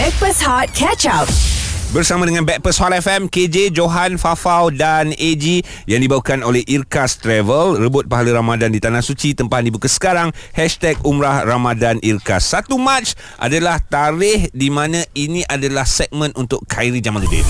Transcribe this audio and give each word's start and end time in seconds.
Backpass 0.00 0.40
Hot 0.48 0.72
Catch 0.72 1.04
Up. 1.04 1.28
Bersama 1.92 2.24
dengan 2.24 2.40
Backpast 2.48 2.80
Hot 2.80 2.88
FM 2.88 3.28
KJ, 3.28 3.68
Johan, 3.68 4.16
Fafau 4.16 4.72
dan 4.72 5.12
AG 5.12 5.60
Yang 5.84 6.00
dibawakan 6.08 6.40
oleh 6.40 6.64
Irkas 6.64 7.20
Travel 7.20 7.76
Rebut 7.76 8.08
pahala 8.08 8.40
Ramadan 8.40 8.72
di 8.72 8.80
Tanah 8.80 9.04
Suci 9.04 9.36
Tempahan 9.36 9.68
dibuka 9.68 9.92
sekarang 9.92 10.32
Hashtag 10.56 10.96
Umrah 11.04 11.44
Ramadan 11.44 12.00
Irkas 12.00 12.48
1 12.48 12.72
Mac 12.80 13.12
adalah 13.36 13.76
tarikh 13.76 14.48
di 14.56 14.72
mana 14.72 15.04
ini 15.12 15.44
adalah 15.44 15.84
segmen 15.84 16.32
untuk 16.32 16.64
Khairi 16.64 17.04
Jamaluddin 17.04 17.44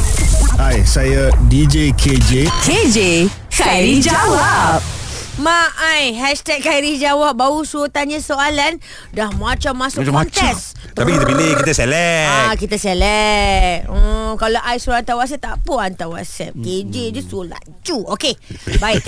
Hai, 0.59 0.83
saya 0.83 1.31
DJ 1.47 1.95
KJ. 1.95 2.51
KJ, 2.67 3.31
Khairi 3.55 4.03
jawab. 4.03 5.00
Mak 5.39 5.71
ai 5.79 6.11
Hashtag 6.13 6.59
Khairi 6.59 6.99
jawab 6.99 7.33
Baru 7.33 7.63
suruh 7.63 7.87
tanya 7.87 8.19
soalan. 8.19 8.83
Dah 9.11 9.31
macam 9.33 9.79
masuk 9.79 10.03
Macam-macam. 10.03 10.27
kontes. 10.27 10.75
Tapi 10.91 11.15
kita 11.15 11.25
pilih, 11.25 11.51
kita 11.55 11.73
select. 11.73 12.27
Ah, 12.27 12.53
kita 12.53 12.77
select. 12.77 13.87
Hmm, 13.87 14.35
Kalau 14.35 14.59
I 14.61 14.77
suruh 14.77 14.99
hantar 14.99 15.15
whatsapp 15.15 15.39
Tak 15.39 15.55
apa 15.57 15.75
hantar 15.81 16.09
whatsapp. 16.09 16.51
Hmm. 16.51 16.61
KJ 16.61 16.95
je 17.15 17.21
suruh 17.23 17.47
laju. 17.47 17.99
Okey 18.11 18.35
Baik. 18.77 19.05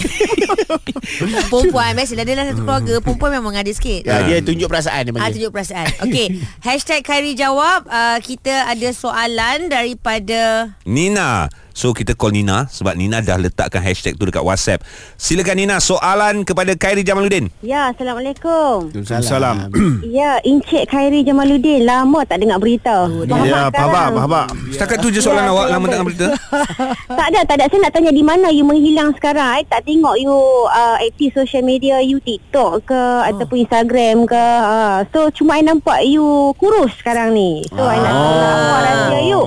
Perempuan 1.51 1.93
Biasalah 1.93 2.23
dia 2.23 2.35
dalam 2.35 2.47
satu 2.49 2.63
keluarga 2.63 2.95
Perempuan 3.01 3.31
memang 3.35 3.55
ada 3.55 3.69
sikit. 3.69 4.03
Ya, 4.03 4.23
dia 4.23 4.39
tunjuk 4.41 4.69
perasaan 4.69 5.03
dia 5.05 5.13
Ah, 5.19 5.29
tunjuk 5.29 5.51
perasaan. 5.51 5.91
Okey 6.01 6.39
Hashtag 6.67 7.03
Khairi 7.03 7.35
jawab. 7.35 7.85
Uh, 7.85 8.19
Kita 8.19 8.71
ada 8.71 8.89
soalan 8.95 9.67
Daripada 9.67 10.71
Nina 10.87 11.51
So 11.73 11.93
kita 11.93 12.13
call 12.17 12.37
Nina 12.37 12.69
Sebab 12.69 12.97
Nina 12.97 13.21
dah 13.21 13.37
letakkan 13.37 13.81
hashtag 13.81 14.17
tu 14.17 14.29
dekat 14.29 14.45
WhatsApp 14.45 14.85
Silakan 15.17 15.57
Nina 15.57 15.77
Soalan 15.81 16.45
kepada 16.45 16.77
Khairi 16.77 17.05
Jamaluddin 17.05 17.49
Ya, 17.65 17.93
Assalamualaikum. 17.93 18.93
Salam. 19.05 19.69
Ya, 20.07 20.39
Encik 20.45 20.89
Khairi 20.89 21.25
Jamaluddin 21.25 21.85
lama 21.85 22.23
tak 22.27 22.43
dengar 22.43 22.61
berita. 22.61 23.09
Ya, 23.45 23.73
Paham, 23.73 24.19
Paham. 24.19 24.49
Setakat 24.73 25.01
tu 25.01 25.09
je 25.09 25.21
soalan 25.23 25.49
Ya, 25.49 25.51
awak 25.51 25.67
Lama 25.73 25.87
tak 25.89 25.99
ambil. 26.03 26.09
berita 26.13 26.29
tak 27.19 27.27
ada, 27.33 27.41
tak 27.47 27.55
ada. 27.59 27.65
Saya 27.71 27.81
nak 27.83 27.93
tanya 27.95 28.11
di 28.13 28.25
mana 28.25 28.47
you 28.53 28.65
menghilang 28.67 29.11
sekarang. 29.17 29.47
I 29.59 29.63
tak 29.67 29.85
tengok 29.87 30.17
you 30.21 30.35
uh, 30.69 30.97
aktif 31.01 31.35
social 31.35 31.65
media, 31.65 31.99
you 32.03 32.19
TikTok 32.23 32.87
ke 32.87 32.95
oh. 32.95 33.27
ataupun 33.27 33.65
Instagram 33.65 34.29
ke. 34.29 34.45
Uh, 34.63 35.03
so, 35.11 35.31
cuma 35.35 35.59
I 35.59 35.65
nampak 35.65 36.05
you 36.07 36.53
kurus 36.59 36.93
sekarang 37.01 37.35
ni. 37.35 37.65
So, 37.71 37.83
I 37.83 37.99
nak 37.99 38.13
tahu 38.13 38.35
lah 38.37 38.51
apa 38.53 38.77
rahsia 38.83 39.21
you. 39.27 39.41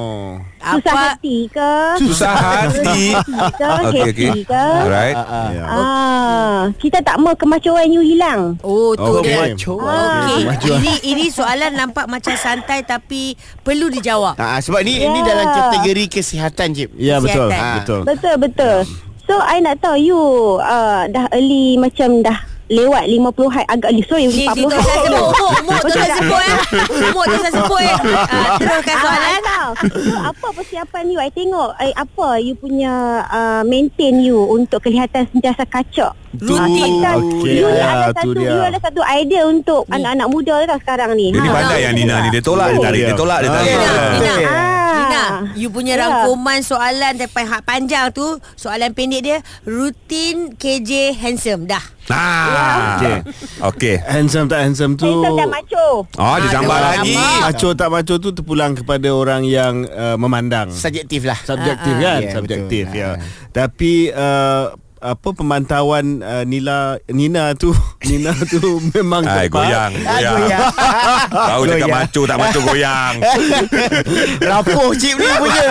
Susah 0.65 0.91
Apa 0.91 1.05
hati 1.13 1.37
ke? 1.45 1.71
Susah 2.01 2.33
hati 2.33 3.01
ke? 3.13 3.69
Okey, 3.85 4.01
Happy 4.01 4.01
okey. 4.09 4.31
ke? 4.43 4.63
Alright 4.81 5.17
Ya. 5.47 5.63
Ah, 5.63 6.59
kita 6.75 6.99
tak 6.99 7.17
mau 7.17 7.33
kemacuan 7.33 7.85
you 7.87 8.01
hilang. 8.01 8.57
Oh 8.59 8.91
tu 8.93 9.21
Okey. 9.21 9.53
dia 9.53 9.53
Okey 9.53 10.73
Ini 10.75 10.93
ini 11.05 11.25
soalan 11.29 11.71
nampak 11.71 12.05
macam 12.05 12.33
santai 12.33 12.81
Tapi 12.81 13.33
Perlu 13.61 13.89
dijawab 13.89 14.35
Ah, 14.35 14.57
sebab 14.57 14.81
ni 14.81 14.97
Ya. 14.97 15.07
ni 15.07 15.21
dalam 15.21 15.45
kategori 15.45 16.05
kesihatan 16.11 16.73
Cip. 16.73 16.89
Ya, 16.95 17.19
betul. 17.19 17.47
Kesihatan. 17.47 17.75
Betul. 17.77 18.01
Betul 18.03 18.35
betul. 18.39 18.77
So 19.23 19.37
I 19.37 19.57
nak 19.57 19.79
tahu 19.79 19.97
you 19.97 20.21
uh, 20.59 21.05
dah 21.07 21.25
early 21.31 21.77
macam 21.77 22.21
dah 22.21 22.37
lewat 22.65 23.03
50 23.05 23.29
hai 23.51 23.63
agak 23.67 23.89
sorry 24.05 24.25
Ni, 24.25 24.45
40 24.45 24.57
ni 24.57 24.63
tu 24.65 24.73
saya 24.73 24.97
sebut 24.97 25.21
Umur 25.21 25.51
Umur 25.61 25.77
tu 25.77 25.89
saya 25.91 26.15
sebut 26.17 26.41
eh 26.41 26.57
Umur 27.05 27.23
tu 27.23 27.37
saya 27.37 27.53
sebut 27.53 27.81
eh 27.81 27.97
Teruskan 28.57 28.95
soalan 28.99 29.41
Ah, 29.65 29.73
so, 29.73 29.97
apa 30.21 30.47
persiapan 30.53 31.09
you? 31.09 31.17
I 31.17 31.29
tengok 31.29 31.73
I, 31.75 31.89
apa 31.91 32.37
you 32.37 32.53
punya 32.53 32.93
uh, 33.25 33.61
maintain 33.63 34.21
you 34.21 34.37
untuk 34.45 34.77
kelihatan 34.79 35.25
sentiasa 35.25 35.65
kacak. 35.65 36.13
Rutin. 36.35 37.01
Ah, 37.01 37.17
Okey, 37.17 37.57
you 37.57 37.65
ni 37.65 37.81
ada 37.81 38.13
tu 38.13 38.29
satu 38.29 38.29
dia. 38.35 38.51
you 38.51 38.61
ada 38.61 38.77
satu 38.77 39.01
idea 39.01 39.41
untuk 39.43 39.89
anak-anak 39.89 40.27
muda 40.27 40.55
tau 40.65 40.77
sekarang 40.77 41.17
ni. 41.17 41.33
Dia 41.33 41.39
ni 41.39 41.49
Ha. 41.49 41.55
pandai 41.55 41.79
yang 41.81 41.95
Nina 41.95 42.15
ni 42.19 42.29
Dia 42.29 42.43
tolak 42.43 42.67
Dia 42.69 42.79
tarik 42.79 43.01
Dia 43.05 43.15
tolak 43.15 43.39
Dia 43.41 43.49
tarik 43.49 43.71
Nina, 43.73 43.93
Nina. 45.05 45.21
Ah. 45.21 45.29
You 45.53 45.69
punya 45.69 45.93
Ya. 45.93 46.01
rangkuman 46.01 46.59
soalan 46.59 47.13
daripada 47.13 47.45
hak 47.47 47.61
panjang 47.63 48.09
tu, 48.09 48.25
soalan 48.53 48.91
pendek 48.91 49.21
dia, 49.21 49.37
rutin 49.63 50.51
KJ 50.51 50.91
handsome 51.13 51.65
dah. 51.65 51.81
Ah, 52.05 52.95
Okey. 52.95 53.15
Okey. 53.63 53.95
Handsome 53.99 54.45
tak 54.45 54.61
handsome 54.61 54.93
tu 54.93 55.09
Handsome 55.09 55.37
dan 55.37 55.49
macho. 55.49 55.87
Oh, 56.05 56.35
dia 56.37 56.47
Ah, 56.47 56.53
tambah 56.53 56.77
dia 56.77 56.85
lagi. 56.93 57.13
Macho 57.17 57.69
tak 57.73 57.89
macho 57.89 58.15
tu 58.15 58.29
terpulang 58.31 58.73
kepada 58.73 59.09
orang 59.09 59.41
yang 59.41 59.85
uh, 59.87 60.13
memandang 60.15 60.69
Subjektif 60.69 61.25
lah. 61.25 61.33
Subjektif 61.39 61.89
Ah, 61.91 62.01
kan 62.03 62.19
Ya, 62.21 62.29
Subjektif 62.31 62.83
betul. 62.87 62.99
ya 62.99 63.09
Ah. 63.09 63.15
Tapi 63.49 63.93
uh, 64.09 64.65
apa 65.05 65.29
pemantauan 65.31 66.19
uh, 66.19 66.41
Nila 66.41 66.97
Nina 67.07 67.53
tu 67.53 67.69
Nina 68.07 68.33
tu 68.43 68.57
memang 68.93 69.21
tepat. 69.21 69.49
goyang, 69.51 69.91
Ah, 70.01 70.17
goyang. 70.17 70.37
goyang. 70.41 70.65
Tahu 71.49 71.61
cakap 71.63 71.77
Goyang. 71.83 71.91
maco 72.01 72.21
tak 72.23 72.37
maco 72.37 72.59
goyang. 72.63 73.13
Rapuh 74.39 74.89
Cip 74.95 75.15
ni 75.15 75.29
punya. 75.35 75.65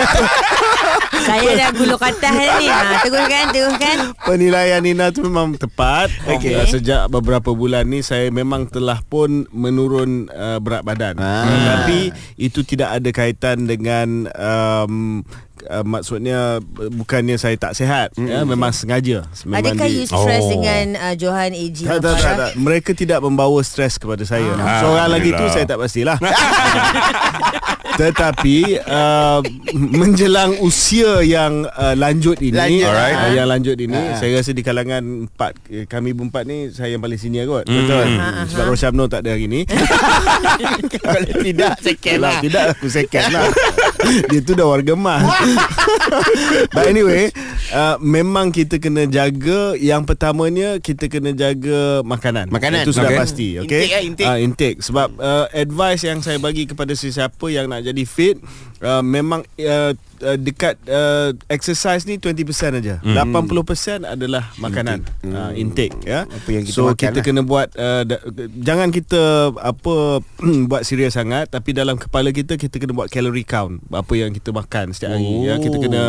Saya 1.17 1.49
dah 1.57 1.69
gulung 1.71 1.97
atas 1.97 2.33
ni. 2.59 2.67
Ha, 2.67 3.01
teruskan, 3.01 3.45
teruskan. 3.49 3.97
Penilaian 4.21 4.79
Nina 4.79 5.09
tu 5.09 5.25
memang 5.25 5.57
tepat. 5.57 6.13
Okey. 6.27 6.53
Uh, 6.53 6.67
sejak 6.69 7.09
beberapa 7.09 7.51
bulan 7.51 7.85
ni 7.85 7.99
saya 7.99 8.29
memang 8.29 8.69
telah 8.69 9.01
pun 9.01 9.49
menurun 9.49 10.29
uh, 10.29 10.59
berat 10.59 10.85
badan. 10.85 11.17
Ah. 11.17 11.43
Tapi 11.81 12.09
itu 12.37 12.61
tidak 12.61 12.95
ada 12.95 13.09
kaitan 13.09 13.65
dengan 13.65 14.29
um, 14.31 15.25
uh, 15.67 15.81
maksudnya 15.81 16.39
uh, 16.57 16.91
bukannya 16.91 17.35
saya 17.35 17.55
tak 17.55 17.73
sihat. 17.73 18.13
Mm. 18.13 18.27
Ya, 18.27 18.39
memang 18.41 18.71
sengaja. 18.71 19.25
Memang 19.43 19.59
Adakah 19.61 19.85
di- 19.85 19.95
you 19.95 20.05
stress 20.05 20.41
Oh. 20.41 20.51
dengan 20.51 20.85
uh, 20.95 21.13
Johan 21.13 21.51
AG? 21.51 21.79
tak, 21.79 21.99
tak, 21.99 22.15
tak, 22.15 22.33
tak. 22.35 22.51
Mereka 22.55 22.91
tidak 22.91 23.19
membawa 23.19 23.59
stres 23.59 23.95
kepada 23.95 24.21
saya. 24.23 24.47
Ah. 24.55 24.79
Seorang 24.79 25.09
lagi 25.09 25.29
tu 25.29 25.45
saya 25.47 25.63
tak 25.63 25.77
pastilah. 25.77 26.17
Tetapi 27.95 28.57
uh, 28.81 29.39
menjelang 29.73 30.59
usia 30.59 31.23
yang 31.23 31.63
uh, 31.69 31.95
lanjut 31.95 32.35
ini, 32.39 32.51
Lanjut. 32.51 32.85
Alright. 32.85 33.15
uh, 33.15 33.31
yang 33.31 33.47
lanjut 33.47 33.77
ini, 33.77 33.95
Ah. 33.95 34.19
saya 34.19 34.35
rasa 34.35 34.51
di 34.51 34.59
kalangan 34.59 34.99
empat 35.25 35.55
eh, 35.71 35.85
kami 35.85 36.11
berempat 36.11 36.43
ni 36.43 36.67
saya 36.69 36.91
yang 36.91 36.99
paling 36.99 37.15
senior 37.15 37.47
kot. 37.47 37.63
Hmm. 37.63 37.77
Betul. 37.77 38.05
Ah, 38.17 38.43
Sebab 38.45 38.65
Rosyamno 38.67 39.07
tak 39.07 39.23
ada 39.23 39.31
hari 39.31 39.47
ni. 39.47 39.63
Kalau 41.05 41.21
tidak 41.39 41.73
second 41.79 42.15
Kalau 42.17 42.27
lah. 42.27 42.39
tidak 42.39 42.63
aku 42.71 42.87
second 42.87 43.25
lah 43.29 43.45
Dia 44.27 44.39
tu 44.41 44.53
dah 44.53 44.67
warga 44.67 44.93
emas 44.93 45.21
But 46.75 46.85
anyway 46.89 47.31
uh, 47.71 47.95
Memang 48.01 48.51
kita 48.51 48.77
kena 48.77 49.07
jaga 49.07 49.73
Yang 49.75 50.01
pertamanya 50.13 50.77
Kita 50.81 51.07
kena 51.07 51.31
jaga 51.33 52.01
makanan 52.03 52.51
Makanan. 52.51 52.83
Itu 52.85 52.93
sudah 52.93 53.13
Okay. 53.15 53.21
pasti 53.21 53.47
okay? 53.61 53.83
Intake 53.85 53.93
lah, 53.93 54.03
intake. 54.03 54.27
Uh, 54.27 54.39
intake 54.41 54.77
Sebab 54.81 55.09
uh, 55.17 55.45
advice 55.53 56.01
yang 56.03 56.19
saya 56.19 56.37
bagi 56.41 56.67
kepada 56.67 56.91
sesiapa 56.93 57.45
Yang 57.47 57.65
nak 57.69 57.81
jadi 57.85 58.03
fit 58.03 58.37
uh, 58.85 59.01
Memang 59.01 59.41
uh, 59.57 59.91
uh, 60.21 60.37
dekat 60.39 60.77
uh, 60.87 61.33
exercise 61.51 62.05
ni 62.07 62.21
20% 62.21 62.79
aja. 62.79 63.01
Hmm. 63.01 63.33
80% 63.33 64.05
adalah 64.05 64.53
makanan. 64.61 65.03
Intake, 65.25 65.33
uh, 65.33 65.51
intake 65.57 65.95
ya. 66.05 66.29
Apa 66.29 66.49
yang 66.53 66.63
kita 66.63 66.75
so 66.75 66.87
makan 66.87 66.97
kita 67.01 67.19
lah. 67.19 67.25
kena 67.25 67.41
buat 67.41 67.67
uh, 67.75 68.03
da- 68.05 68.23
jangan 68.61 68.89
kita 68.93 69.51
apa 69.57 70.21
buat 70.69 70.81
serius 70.85 71.17
sangat 71.17 71.49
tapi 71.49 71.71
dalam 71.71 71.95
kepala 71.95 72.29
kita 72.29 72.59
kita 72.59 72.77
kena 72.77 72.91
buat 72.91 73.07
calorie 73.07 73.47
count 73.47 73.79
apa 73.91 74.13
yang 74.13 74.31
kita 74.35 74.51
makan 74.51 74.91
setiap 74.91 75.15
hari 75.15 75.47
ya 75.47 75.55
kita 75.57 75.77
kena 75.79 76.01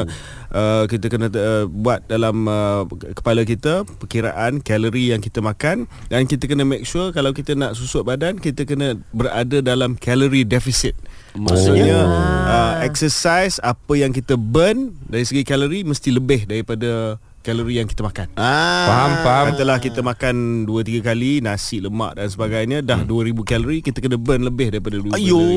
uh, 0.51 0.85
kita 0.91 1.07
kena 1.07 1.27
uh, 1.31 1.65
buat 1.71 2.03
dalam 2.11 2.51
uh, 2.51 2.83
kepala 3.15 3.47
kita 3.47 3.87
perkiraan 4.03 4.61
kalori 4.61 5.15
yang 5.15 5.23
kita 5.23 5.39
makan 5.39 5.87
dan 6.11 6.27
kita 6.27 6.51
kena 6.51 6.67
make 6.67 6.85
sure 6.85 7.15
kalau 7.15 7.31
kita 7.31 7.55
nak 7.55 7.79
susut 7.79 8.03
badan 8.03 8.43
kita 8.43 8.67
kena 8.67 8.99
berada 9.15 9.63
dalam 9.63 9.95
calorie 9.95 10.47
deficit 10.47 10.99
Maksudnya 11.37 12.01
uh, 12.49 12.75
exercise 12.83 13.61
apa 13.61 13.93
yang 13.95 14.11
kita 14.11 14.35
burn 14.35 14.97
dari 15.05 15.23
segi 15.23 15.45
kalori 15.45 15.85
mesti 15.85 16.09
lebih 16.09 16.49
daripada 16.49 17.21
kalori 17.41 17.79
yang 17.79 17.87
kita 17.87 18.03
makan. 18.03 18.27
Ah. 18.35 18.87
Faham, 18.91 19.11
faham. 19.23 19.45
Katalah 19.55 19.79
kita 19.79 20.01
makan 20.03 20.67
2 20.67 20.99
3 20.99 21.07
kali 21.07 21.39
nasi 21.39 21.79
lemak 21.79 22.19
dan 22.19 22.27
sebagainya 22.27 22.83
dah 22.83 23.07
2000 23.07 23.39
kalori 23.47 23.79
kita 23.87 24.03
kena 24.03 24.19
burn 24.19 24.43
lebih 24.43 24.75
daripada 24.75 24.99
2000 24.99 25.15
Ayo, 25.15 25.39
kalori. 25.39 25.57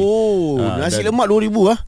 Ah, 0.61 0.75
nasi 0.85 1.01
dan- 1.01 1.09
lemak 1.09 1.25
2000 1.25 1.73
ah. 1.73 1.79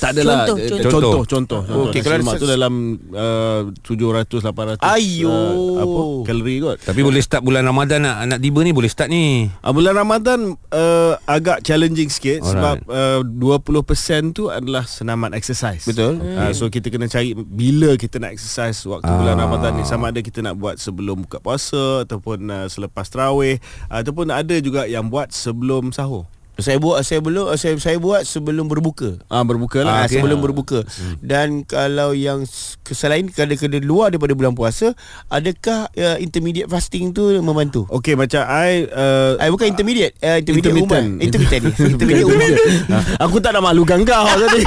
Tak 0.00 0.10
adalah 0.10 0.42
Contoh, 0.42 0.56
eh, 0.56 0.68
contoh. 0.70 0.80
contoh 0.80 1.12
contoh, 1.22 1.60
contoh. 1.60 1.60
Okey, 1.86 2.00
Nasi 2.00 2.02
kalau 2.02 2.16
lemak 2.18 2.34
tu 2.34 2.46
dalam 2.48 2.72
uh, 3.12 3.60
700 3.84 4.80
800 4.80 4.80
Ayo. 4.82 5.28
uh, 5.28 5.76
apa 5.78 6.00
kalori 6.24 6.56
kot. 6.58 6.76
Tapi 6.80 7.00
boleh 7.00 7.20
start 7.20 7.42
bulan 7.42 7.62
Ramadan 7.62 8.00
nak 8.00 8.16
nak 8.26 8.38
tiba 8.38 8.58
ni 8.60 8.72
boleh 8.72 8.88
start 8.88 9.06
ni. 9.06 9.52
Uh, 9.60 9.70
bulan 9.70 9.92
Ramadan 9.92 10.40
uh, 10.70 11.14
agak 11.24 11.60
challenging 11.60 12.08
sikit 12.08 12.40
Alright. 12.40 12.80
sebab 12.80 12.88
uh, 12.88 13.20
20% 13.20 13.76
tu 14.32 14.48
adalah 14.48 14.82
senaman 14.82 15.30
exercise. 15.30 15.84
Betul. 15.84 16.16
Uh, 16.18 16.48
so 16.50 16.66
kita 16.66 16.88
kena 16.88 17.04
cari 17.04 17.36
bila 17.36 17.92
kita 17.94 18.16
nak 18.16 18.32
exercise 18.32 18.80
waktu 18.82 19.04
Ah. 19.04 19.14
bulan 19.14 19.36
Ramadan 19.36 19.74
ni 19.74 19.84
sama 19.84 20.08
ada 20.08 20.18
kita 20.18 20.40
nak 20.40 20.56
buat 20.56 20.76
sebelum 20.76 21.22
buka 21.22 21.38
puasa 21.38 22.02
ataupun 22.02 22.40
uh, 22.46 22.66
selepas 22.66 23.04
tarawih 23.04 23.60
ataupun 23.86 24.30
ada 24.30 24.56
juga 24.56 24.86
yang 24.86 25.06
buat 25.06 25.28
sebelum 25.28 25.90
sahur. 25.90 26.24
Saya 26.60 26.76
buat 26.76 27.00
saya 27.00 27.18
belum 27.18 27.50
saya 27.54 27.74
saya 27.76 27.96
buat 27.96 28.22
sebelum 28.22 28.66
berbuka. 28.66 29.18
Ah 29.26 29.40
berbuka 29.40 29.80
Ah, 29.80 29.84
lah. 29.84 29.94
okay. 30.02 30.16
sebelum 30.16 30.38
berbuka. 30.38 30.84
Dan 31.18 31.62
kalau 31.62 32.12
yang 32.12 32.44
selain 32.86 33.26
kadang-kadang 33.26 33.80
luar 33.80 34.10
daripada 34.10 34.32
bulan 34.32 34.52
puasa, 34.52 34.92
adakah 35.26 35.88
uh, 35.90 36.16
intermediate 36.16 36.66
fasting 36.66 37.10
tu 37.10 37.22
membantu? 37.38 37.86
Okey 37.88 38.14
macam 38.14 38.42
I 38.42 38.84
uh, 38.86 39.36
I 39.36 39.48
bukan 39.48 39.66
intermediate, 39.68 40.14
uh, 40.18 40.36
intermediate 40.36 40.76
Intermittent. 40.76 41.06
umat. 41.10 41.22
Intermittent. 41.22 41.62
intermediate 41.94 42.26
umat. 42.26 42.50
Ah, 42.90 43.02
Aku 43.22 43.38
tak 43.38 43.52
nak 43.52 43.62
malukan 43.62 44.02
kau 44.02 44.26
tadi. 44.42 44.62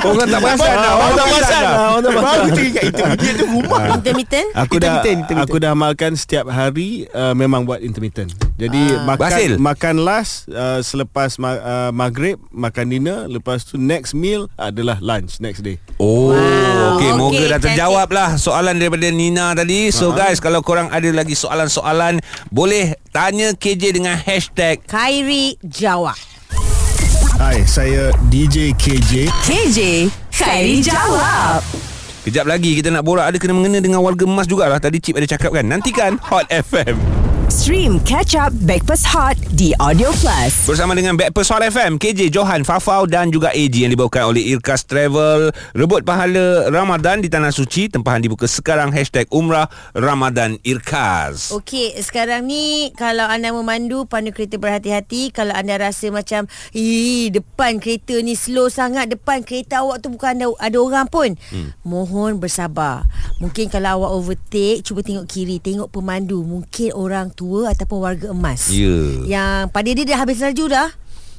Orang 0.00 0.26
tak 0.26 0.40
perasan 0.40 0.72
dah. 0.72 0.92
Orang 0.94 1.12
tak 1.12 1.26
perasan 1.28 1.60
dah. 1.60 1.74
Orang 1.90 2.00
tak 2.00 2.12
Baru 2.12 2.22
perasan. 2.22 2.48
teringat 2.52 2.82
intermediate 2.84 3.36
tu 3.36 3.46
rumah. 3.46 3.80
Intermittent 3.92 4.48
Aku 4.54 4.74
dah 4.76 4.86
Intermittent, 4.88 5.18
intermittent. 5.18 5.38
aku 5.42 5.56
dah 5.58 5.70
amalkan 5.72 6.12
setiap 6.14 6.46
hari 6.46 6.88
uh, 7.10 7.32
memang 7.32 7.62
buat 7.62 7.80
intermittent. 7.80 8.30
Jadi 8.56 8.78
Ah. 8.88 9.04
makan 9.08 9.40
makan 9.58 9.94
last 9.98 10.46
uh, 10.48 10.80
selepas 11.28 11.42
ma- 11.42 11.58
uh, 11.60 11.90
maghrib 11.90 12.38
makan 12.48 12.86
dinner 12.86 13.18
lepas 13.26 13.62
tu 13.62 13.76
next 13.76 14.12
meal 14.12 14.46
adalah 14.54 14.96
lunch 14.98 15.38
next 15.38 15.60
day. 15.60 15.76
Oh, 15.96 16.30
Wow. 16.30 16.96
okey. 16.96 17.10
Moga 17.12 17.26
Okey, 17.28 17.46
dah 17.48 17.60
terjawab 17.60 18.08
lah 18.08 18.28
soalan 18.36 18.76
daripada 18.76 19.08
Nina 19.08 19.52
tadi. 19.52 19.90
So 19.90 20.12
guys, 20.12 20.38
kalau 20.38 20.60
korang 20.60 20.88
ada 20.88 21.08
lagi 21.08 21.34
soalan-soalan, 21.34 22.22
boleh 22.48 22.94
tanya 23.10 23.52
KJ 23.52 23.92
dengan 23.92 24.14
hashtag 24.14 24.80
Khairi 24.84 25.58
jawab 25.62 26.14
Hai, 27.36 27.64
saya 27.64 28.14
DJ 28.28 28.72
KJ. 28.72 29.28
KJ 29.42 29.78
Khairi 30.30 30.80
Jawab 30.80 31.60
Kejap 32.22 32.44
lagi 32.44 32.74
kita 32.74 32.88
nak 32.88 33.02
borak 33.02 33.28
Ada 33.28 33.36
kena 33.36 33.52
mengena 33.52 33.78
dengan 33.78 34.00
warga 34.00 34.24
emas 34.24 34.44
jugalah 34.44 34.76
Tadi 34.76 34.98
Cip 34.98 35.14
ada 35.14 35.26
cakap 35.26 35.52
kan 35.52 35.64
Nantikan 35.64 36.16
Hot 36.22 36.48
FM 36.48 37.25
Stream 37.56 37.96
Catch 38.04 38.36
Up 38.36 38.52
Backpass 38.68 39.00
Hot 39.16 39.32
di 39.56 39.72
Audio 39.80 40.12
Plus. 40.20 40.68
Bersama 40.68 40.92
dengan 40.92 41.16
Backpast 41.16 41.56
Hot 41.56 41.64
FM 41.64 41.96
KJ, 41.96 42.28
Johan, 42.28 42.68
Fafau 42.68 43.08
dan 43.08 43.32
juga 43.32 43.48
AG 43.48 43.72
Yang 43.72 43.96
dibawakan 43.96 44.36
oleh 44.36 44.44
Irkas 44.52 44.84
Travel 44.84 45.48
Rebut 45.72 46.04
pahala 46.04 46.68
Ramadan 46.68 47.24
di 47.24 47.32
Tanah 47.32 47.48
Suci 47.48 47.88
Tempahan 47.88 48.20
dibuka 48.20 48.44
sekarang 48.44 48.92
Hashtag 48.92 49.24
Umrah 49.32 49.72
Ramadan 49.96 50.60
Irkas 50.68 51.56
Okey, 51.56 51.96
sekarang 52.04 52.44
ni 52.44 52.92
kalau 52.92 53.24
anda 53.24 53.48
memandu 53.56 54.04
pandu 54.04 54.36
kereta 54.36 54.60
berhati-hati. 54.60 55.32
Kalau 55.32 55.56
anda 55.56 55.80
rasa 55.80 56.12
macam, 56.12 56.44
"Ih, 56.76 57.32
depan 57.32 57.80
kereta 57.80 58.20
ni 58.20 58.36
slow 58.36 58.68
sangat, 58.68 59.08
depan 59.08 59.40
kereta 59.40 59.80
awak 59.80 60.04
tu 60.04 60.12
bukan 60.12 60.36
ada 60.36 60.46
ada 60.60 60.76
orang 60.76 61.06
pun." 61.08 61.32
Hmm. 61.48 61.72
Mohon 61.86 62.36
bersabar. 62.36 63.08
Mungkin 63.40 63.72
kalau 63.72 64.02
awak 64.02 64.12
overtake, 64.20 64.84
cuba 64.84 65.00
tengok 65.00 65.24
kiri, 65.24 65.56
tengok 65.62 65.88
pemandu. 65.88 66.42
Mungkin 66.42 66.92
orang 66.92 67.30
tua 67.46 67.70
ataupun 67.70 67.98
warga 68.00 68.28
emas. 68.30 68.66
Ya 68.68 68.90
Yang 69.22 69.70
pada 69.70 69.88
dia 69.88 70.04
dah 70.04 70.18
habis 70.18 70.42
laju 70.42 70.64
dah. 70.68 70.88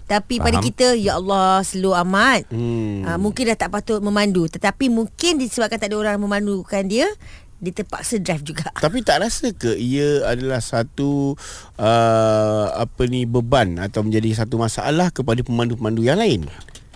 Tapi 0.07 0.39
pada 0.39 0.55
Faham. 0.55 0.63
kita 0.63 0.87
Ya 0.95 1.19
Allah 1.19 1.59
Slow 1.61 1.91
amat 1.91 2.47
Hmm. 2.47 3.03
uh, 3.03 3.19
Mungkin 3.19 3.43
dah 3.43 3.59
tak 3.59 3.75
patut 3.75 3.99
memandu 3.99 4.47
Tetapi 4.47 4.87
mungkin 4.87 5.35
disebabkan 5.35 5.75
tak 5.75 5.91
ada 5.91 5.99
orang 5.99 6.15
memandukan 6.15 6.87
dia 6.87 7.11
Dia 7.59 7.71
terpaksa 7.75 8.15
drive 8.15 8.39
juga 8.39 8.71
Tapi 8.79 9.03
tak 9.03 9.19
rasa 9.19 9.51
ke 9.51 9.75
ia 9.75 10.23
adalah 10.23 10.63
satu 10.63 11.35
uh, 11.75 12.65
apa 12.73 13.03
ni 13.03 13.27
beban 13.27 13.75
atau 13.77 13.99
menjadi 13.99 14.31
satu 14.37 14.55
masalah 14.55 15.11
kepada 15.11 15.43
pemandu-pemandu 15.43 16.01
yang 16.01 16.15
lain? 16.17 16.47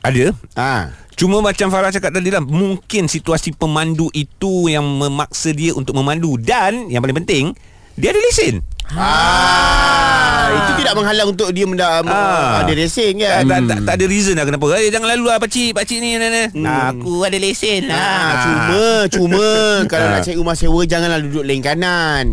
Ada 0.01 0.31
Ah. 0.55 0.95
Cuma 1.13 1.43
macam 1.43 1.67
Farah 1.67 1.91
cakap 1.91 2.09
tadi 2.09 2.31
lah 2.31 2.39
Mungkin 2.39 3.05
situasi 3.05 3.51
pemandu 3.53 4.07
itu 4.09 4.65
Yang 4.65 4.87
memaksa 4.87 5.51
dia 5.51 5.75
untuk 5.75 5.93
memandu 5.93 6.39
Dan 6.39 6.87
Yang 6.87 7.01
paling 7.03 7.17
penting 7.21 7.45
Dia 7.93 8.09
ada 8.09 8.23
lesen 8.23 8.63
Ah, 8.93 10.51
itu 10.51 10.71
tidak 10.77 10.93
menghalang 10.93 11.27
untuk 11.29 11.49
dia 11.49 11.63
menda, 11.63 12.03
Ah. 12.03 12.59
ada 12.59 12.71
racing 12.71 13.15
tak, 13.17 13.23
kan. 13.23 13.43
tak, 13.45 13.59
tak, 13.65 13.77
tak 13.83 13.93
ada 13.95 14.05
reason 14.05 14.35
lah 14.35 14.43
kenapa 14.43 14.65
eh, 14.77 14.89
Jangan 14.89 15.07
lalu 15.09 15.23
lah 15.25 15.37
pakcik 15.37 15.71
Pakcik 15.71 15.97
ni 15.97 16.15
nana. 16.15 16.51
Hmm. 16.51 16.65
Aku 16.65 17.23
ada 17.23 17.35
lesen 17.35 17.87
Ah, 17.87 17.89
lah 17.89 18.33
cuma 18.37 18.83
cuma 19.07 19.47
kalau 19.91 20.05
Ah. 20.05 20.11
nak 20.13 20.21
cari 20.21 20.35
rumah 20.35 20.55
sewa 20.55 20.81
janganlah 20.83 21.19
duduk 21.21 21.43
lane 21.43 21.61
kanan. 21.61 22.25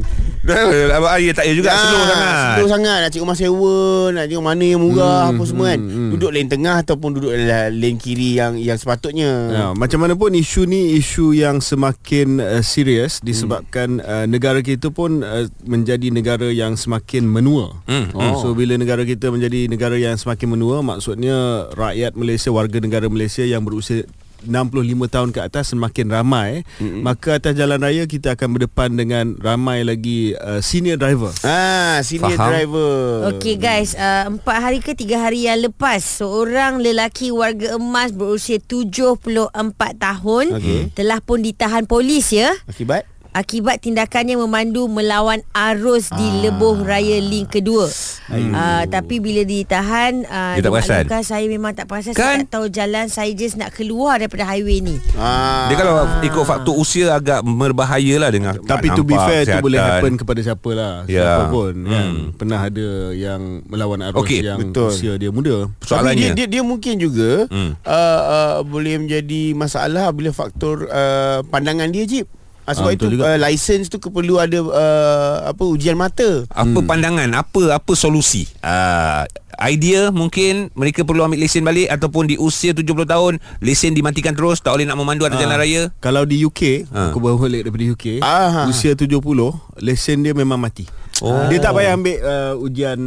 Abang 0.91 1.13
Ayah 1.13 1.33
tak 1.33 1.45
payah 1.45 1.57
juga 1.57 1.69
Ah, 1.69 1.79
Slow 1.79 2.03
sangat 2.03 2.55
Slow 2.55 2.69
sangat 2.69 2.97
nak 2.99 3.09
cari 3.09 3.21
rumah 3.21 3.37
sewa, 3.37 3.77
nak 4.11 4.25
tengok 4.27 4.45
mana 4.45 4.65
yang 4.65 4.81
murah 4.81 5.21
Hmm, 5.25 5.31
apa 5.31 5.43
semua 5.45 5.67
kan. 5.69 5.81
hmm, 5.81 5.91
hmm. 5.91 6.11
Duduk 6.11 6.31
lane 6.31 6.49
tengah 6.49 6.77
ataupun 6.81 7.11
duduk 7.13 7.33
lane 7.33 7.97
kiri 7.97 8.31
yang 8.35 8.53
yang 8.57 8.75
sepatutnya. 8.75 9.31
Ya, 9.49 9.65
macam 9.73 9.99
mana 10.01 10.15
pun 10.15 10.31
isu 10.31 10.65
ni 10.65 10.97
isu 10.97 11.33
yang 11.33 11.59
semakin 11.59 12.39
uh, 12.39 12.63
serius 12.63 13.21
disebabkan 13.21 14.01
uh, 14.01 14.25
negara 14.25 14.59
kita 14.59 14.89
pun 14.89 15.21
uh, 15.21 15.45
menjadi 15.63 16.09
negara 16.09 16.49
yang 16.49 16.75
semakin 16.75 17.25
menua. 17.25 17.77
Hmm. 17.85 18.11
Oh. 18.13 18.41
So 18.41 18.47
bila 18.53 18.75
negara 18.75 19.03
kita 19.03 19.29
menjadi 19.29 19.67
negara 19.67 19.95
yang 19.95 20.15
semakin 20.15 20.49
menua 20.51 20.81
maksudnya 20.81 21.37
rakyat 21.73 22.15
Malaysia 22.15 22.49
warga 22.49 22.79
negara 22.79 23.07
Malaysia 23.07 23.43
yang 23.43 23.63
berusia 23.63 24.09
65 24.47 25.09
tahun 25.11 25.31
ke 25.35 25.41
atas 25.43 25.75
semakin 25.75 26.07
ramai 26.11 26.63
mm-hmm. 26.79 27.03
maka 27.03 27.39
atas 27.39 27.55
jalan 27.59 27.79
raya 27.83 28.05
kita 28.07 28.39
akan 28.39 28.49
berdepan 28.55 28.91
dengan 28.95 29.35
ramai 29.39 29.83
lagi 29.83 30.35
uh, 30.39 30.63
senior 30.63 30.99
driver. 31.01 31.33
Ah, 31.43 31.99
senior 32.07 32.35
Faham. 32.35 32.51
driver. 32.53 32.95
Okey 33.35 33.59
guys, 33.59 33.99
uh, 33.99 34.31
empat 34.31 34.59
hari 34.59 34.79
ke 34.79 34.95
tiga 34.95 35.19
hari 35.23 35.47
yang 35.51 35.59
lepas 35.63 36.01
seorang 36.03 36.79
lelaki 36.79 37.35
warga 37.35 37.75
emas 37.79 38.15
berusia 38.15 38.63
74 38.63 39.55
tahun 39.99 40.45
Okey. 40.59 40.95
telah 40.95 41.19
pun 41.23 41.43
ditahan 41.43 41.85
polis 41.87 42.31
ya 42.35 42.53
Akibat 42.67 43.18
akibat 43.31 43.79
tindakannya 43.79 44.35
memandu 44.37 44.87
melawan 44.87 45.39
arus 45.53 46.09
di 46.11 46.27
Lebuh 46.41 46.81
Raya 46.81 47.19
Link 47.19 47.51
kedua. 47.51 47.87
Uh, 48.29 48.85
tapi 48.87 49.19
bila 49.19 49.41
ditahan 49.41 50.21
uh, 50.23 50.53
Dia 50.53 50.63
tak 50.63 50.73
perasan? 50.75 51.05
saya 51.23 51.47
memang 51.47 51.73
tak 51.73 51.87
perasan 51.87 52.13
Kan? 52.13 52.21
saya 52.37 52.37
tak 52.43 52.51
tahu 52.51 52.67
jalan 52.69 53.05
saya 53.07 53.33
just 53.33 53.57
nak 53.57 53.71
keluar 53.71 54.17
daripada 54.17 54.45
highway 54.45 54.79
ni. 54.79 55.01
ah. 55.15 55.65
Dia 55.67 55.77
kalau 55.77 55.95
ikut 56.21 56.45
faktor 56.45 56.75
usia 56.75 57.09
agak 57.11 57.41
berbahaya 57.41 58.19
lah 58.19 58.29
dengan 58.29 58.53
Tapi 58.59 58.93
to 58.93 59.01
be 59.01 59.17
fair 59.17 59.43
tu 59.43 59.49
kesihatan. 59.49 59.65
boleh 59.65 59.79
happen 59.79 60.13
kepada 60.15 60.41
siapa 60.43 60.71
lah 60.71 60.93
Ya. 61.05 61.25
Siapa 61.25 61.43
pun 61.49 61.75
kan 61.83 62.07
Hmm. 62.09 62.31
Pernah 62.33 62.61
ada 62.63 62.89
yang 63.11 63.41
melawan 63.65 64.01
arus 64.03 64.19
Okey, 64.19 64.41
yang 64.41 64.61
betul. 64.63 64.89
usia 64.89 65.13
dia 65.15 65.29
muda 65.29 65.67
Tapi 65.73 65.89
Soalannya 65.89 66.29
dia, 66.31 66.45
dia, 66.45 66.47
dia 66.51 66.63
mungkin 66.63 66.95
juga 66.97 67.49
Hmm. 67.49 67.73
uh, 67.79 67.93
uh, 68.29 68.55
boleh 68.63 68.99
menjadi 68.99 69.53
masalah 69.53 70.09
bila 70.11 70.31
faktor 70.31 70.85
uh, 70.87 71.41
pandangan 71.45 71.89
dia 71.89 72.05
Jip. 72.05 72.29
Uh, 72.69 72.75
sebab 72.75 72.91
Ah, 72.91 72.95
itu 72.95 73.07
juga. 73.09 73.23
uh, 73.27 73.39
license 73.41 73.89
tu 73.89 73.97
perlu 73.99 74.37
ada 74.37 74.61
uh, 74.61 75.37
apa 75.49 75.65
ujian 75.65 75.97
mata. 75.97 76.45
apa 76.49 76.79
pandangan 76.79 77.33
apa 77.33 77.73
apa 77.73 77.93
solusi 77.95 78.45
uh, 78.61 79.25
idea 79.59 80.13
mungkin 80.13 80.69
mereka 80.73 81.03
perlu 81.03 81.25
ambil 81.25 81.41
lesen 81.41 81.65
balik 81.65 81.89
ataupun 81.89 82.29
di 82.29 82.37
usia 82.37 82.71
70 82.71 82.85
tahun 83.05 83.33
lesen 83.59 83.91
dimatikan 83.91 84.31
terus 84.31 84.61
tak 84.61 84.71
boleh 84.71 84.85
nak 84.85 84.95
memandu 84.95 85.25
atas 85.25 85.35
jalan 85.37 85.57
Ah, 85.57 85.61
raya 85.61 85.83
Kalau 85.99 86.23
di 86.23 86.39
UK 86.41 86.87
Ah. 86.89 87.09
Aku 87.09 87.19
baru 87.19 87.41
balik 87.41 87.65
daripada 87.65 87.85
UK 87.89 88.21
Ah. 88.21 88.69
Usia 88.69 88.93
70 88.93 89.19
Lesen 89.79 90.21
dia 90.21 90.31
memang 90.31 90.57
mati 90.57 90.87
Oh. 91.19 91.51
Dia 91.51 91.59
tak 91.59 91.75
payah 91.75 91.99
ambil 91.99 92.15
uh, 92.17 92.55
ujian 92.63 92.99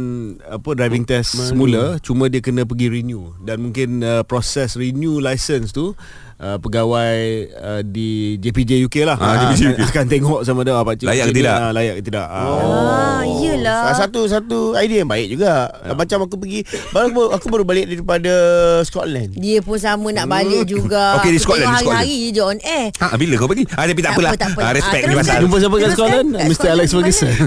apa 0.44 0.76
driving 0.76 1.00
test 1.00 1.32
semula 1.32 1.96
cuma 1.98 2.28
dia 2.28 2.44
kena 2.44 2.60
pergi 2.62 2.92
renew 2.92 3.32
dan 3.40 3.56
mungkin 3.58 4.04
uh, 4.04 4.20
proses 4.20 4.76
renew 4.76 5.16
license 5.16 5.72
tu 5.72 5.96
uh, 6.42 6.58
pegawai 6.58 7.16
uh, 7.54 7.80
di 7.80 8.10
JPJ 8.36 8.82
UK 8.82 8.96
lah 9.02 9.14
Ah, 9.14 9.34
JPJ 9.46 9.62
UK. 9.72 9.80
akan 9.86 10.04
tengok 10.06 10.40
sama 10.42 10.60
dia 10.60 10.74
ah, 10.74 10.82
pakcik 10.82 11.06
Layak 11.06 11.24
ke 11.24 11.34
tidak? 11.34 11.54
ah, 11.54 11.70
layak 11.70 11.94
ke 11.96 12.04
tidak 12.04 12.26
ah. 12.26 12.42
Ah, 12.42 13.22
iyalah. 13.22 13.80
Salah 13.84 13.96
satu 13.96 14.20
satu 14.26 14.58
idea 14.74 15.00
yang 15.00 15.08
baik 15.08 15.28
juga. 15.30 15.70
Ya. 15.80 15.94
Macam 15.94 16.18
aku 16.26 16.34
pergi 16.36 16.60
baru 16.90 17.30
aku 17.30 17.46
baru 17.46 17.62
balik 17.62 17.86
daripada 17.86 18.34
Scotland. 18.82 19.32
Dia 19.34 19.62
pun 19.62 19.78
sama 19.78 20.10
nak 20.10 20.26
balik 20.26 20.66
juga. 20.66 21.14
Okey, 21.16 21.30
di 21.30 21.38
Aku 21.38 21.44
Scotland, 21.44 21.70
tengok 21.70 21.78
di 21.78 21.84
Scotland. 21.84 22.02
Hari-hari 22.02 22.28
je 22.28 22.42
on 22.42 22.58
air. 22.60 22.86
Ha, 22.92 23.14
bila 23.14 23.34
kau 23.36 23.46
pergi? 23.46 23.64
Ah, 23.70 23.84
tapi 23.84 24.00
tak, 24.00 24.02
Tak 24.02 24.12
apalah. 24.12 24.28
apa, 24.28 24.36
tak 24.36 24.50
apa. 24.50 24.60
Ah, 24.60 24.72
respect 24.72 25.02
Ah, 25.02 25.08
ni 25.08 25.14
pasal. 25.14 25.36
Jumpa 25.40 25.56
siapa 25.56 25.76
kat. 25.78 25.90
Scotland 25.92 26.28
Mr. 26.42 26.68
Alex? 26.68 26.88
Ferguson 26.90 27.30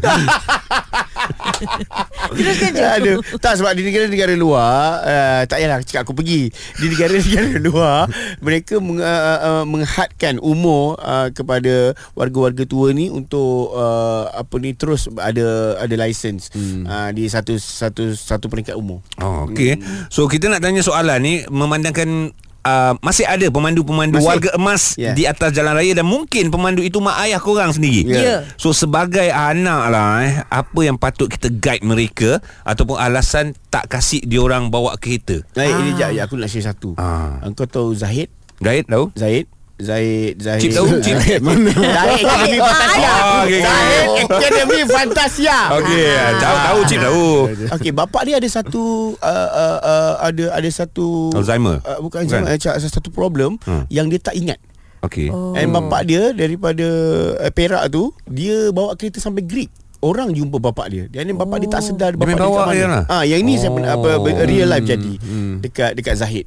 Teruskan 2.36 2.72
je. 2.76 2.86
Aduh, 2.86 3.18
tak 3.40 3.58
sebab 3.60 3.72
di 3.74 3.84
negara-negara 3.88 4.34
luar 4.36 5.02
uh, 5.02 5.42
tak 5.48 5.58
payahlah 5.64 5.80
cakap 5.82 6.02
aku 6.06 6.14
pergi. 6.14 6.52
Di 6.52 6.86
negara-negara 6.92 7.50
luar 7.68 8.00
mereka 8.44 8.78
meng, 8.78 9.00
uh, 9.00 9.40
uh, 9.42 9.64
menghadkan 9.66 10.38
umur 10.44 11.00
uh, 11.00 11.32
kepada 11.32 11.96
warga-warga 12.14 12.68
tua 12.68 12.92
ni 12.92 13.10
untuk 13.10 13.74
uh, 13.74 14.30
apa 14.32 14.56
ni 14.60 14.76
terus 14.76 15.08
ada 15.18 15.80
ada 15.80 15.96
license 15.96 16.52
hmm. 16.54 16.84
uh, 16.86 17.10
di 17.16 17.26
satu 17.32 17.58
satu 17.58 18.14
satu 18.14 18.46
peringkat 18.52 18.76
umur. 18.78 19.02
Oh, 19.24 19.50
okey. 19.50 19.80
So 20.12 20.28
kita 20.30 20.52
nak 20.52 20.62
tanya 20.62 20.84
soalan 20.84 21.20
ni 21.24 21.34
memandangkan 21.48 22.36
Uh, 22.66 22.98
masih 23.06 23.30
ada 23.30 23.46
pemandu-pemandu 23.54 24.18
Masih. 24.18 24.26
warga 24.26 24.50
emas 24.58 24.98
Ya. 24.98 25.14
di 25.14 25.30
atas 25.30 25.54
jalan 25.54 25.78
raya 25.78 25.94
dan 25.94 26.10
mungkin 26.10 26.50
pemandu 26.50 26.82
itu 26.82 26.98
mak 26.98 27.22
ayah 27.30 27.38
korang 27.38 27.70
sendiri. 27.70 28.10
Ya. 28.10 28.18
Ya. 28.18 28.38
So 28.58 28.74
sebagai 28.74 29.30
anak 29.30 29.94
lah 29.94 30.26
eh, 30.26 30.42
apa 30.50 30.80
yang 30.82 30.98
patut 30.98 31.30
kita 31.30 31.54
guide 31.54 31.86
mereka 31.86 32.42
ataupun 32.66 32.98
alasan 32.98 33.54
tak 33.70 33.86
kasih 33.86 34.26
diorang 34.26 34.74
bawa 34.74 34.98
kereta. 34.98 35.46
Baik, 35.54 35.78
ah. 35.78 35.82
ini 35.86 35.92
jap 35.94 36.10
ya, 36.10 36.26
aku 36.26 36.42
nak 36.42 36.50
share 36.50 36.66
satu. 36.66 36.98
Ah. 36.98 37.38
Engkau 37.46 37.70
tahu 37.70 37.94
Zahid? 37.94 38.34
Guide 38.58 38.90
tahu? 38.90 39.14
Zahid 39.14 39.46
Zahid 39.76 40.40
Zahid 40.40 40.62
Cip 40.62 40.72
tahu? 40.72 40.88
Cip? 41.04 41.20
Zahid 41.20 41.40
mana? 41.44 41.68
Zahid 41.68 42.24
Fantasia 42.64 43.12
Oh. 43.12 43.44
Zahid 43.44 44.08
Akademi 44.26 44.80
Fantasia 44.88 45.58
Okey, 45.76 46.06
Ah. 46.08 46.32
tahu 46.40 46.58
tahu 46.58 46.80
cip 46.86 47.00
tahu. 47.02 47.28
Okey, 47.76 47.92
bapak 47.92 48.22
dia 48.24 48.36
ada 48.38 48.48
satu 48.48 48.84
uh, 49.18 49.50
uh, 49.52 49.78
uh, 49.82 50.14
ada 50.24 50.44
ada 50.54 50.70
satu 50.70 51.28
Alzheimer? 51.36 51.84
Uh, 51.84 52.00
bukan 52.00 52.24
Alzheimer, 52.24 52.48
uh, 52.48 52.56
ada 52.56 52.88
satu 52.88 53.10
problem 53.10 53.60
Hmm. 53.62 53.84
yang 53.90 54.08
dia 54.08 54.16
tak 54.18 54.34
ingat. 54.34 54.56
Okey. 55.04 55.28
Oh. 55.28 55.52
And 55.54 55.70
bapak 55.70 56.08
dia 56.08 56.32
daripada 56.32 56.88
uh, 57.36 57.52
Perak 57.52 57.84
tu, 57.90 58.16
dia 58.26 58.72
bawa 58.72 58.96
kereta 58.96 59.20
sampai 59.20 59.44
Greek. 59.44 59.70
Orang 60.00 60.32
jumpa 60.32 60.56
bapak 60.58 60.88
dia. 60.88 61.04
Dan 61.06 61.36
oh. 61.36 61.42
bapak 61.42 61.60
dia 61.60 61.70
tak 61.70 61.84
sedar 61.84 62.12
Dia 62.12 62.20
bapak 62.22 62.32
dia 62.32 62.40
bawa 62.40 62.60
kat 62.64 62.72
dia 62.72 62.86
mana. 62.86 62.94
lah. 62.96 63.04
Ah, 63.12 63.24
yang 63.24 63.42
ini 63.42 63.58
saya 63.58 63.70
pernah 63.70 63.92
apa 63.92 64.10
Oh. 64.16 64.24
real 64.46 64.68
life 64.68 64.86
jadi 64.86 65.14
dekat 65.60 65.92
dekat 65.94 66.16
Zahid. 66.16 66.46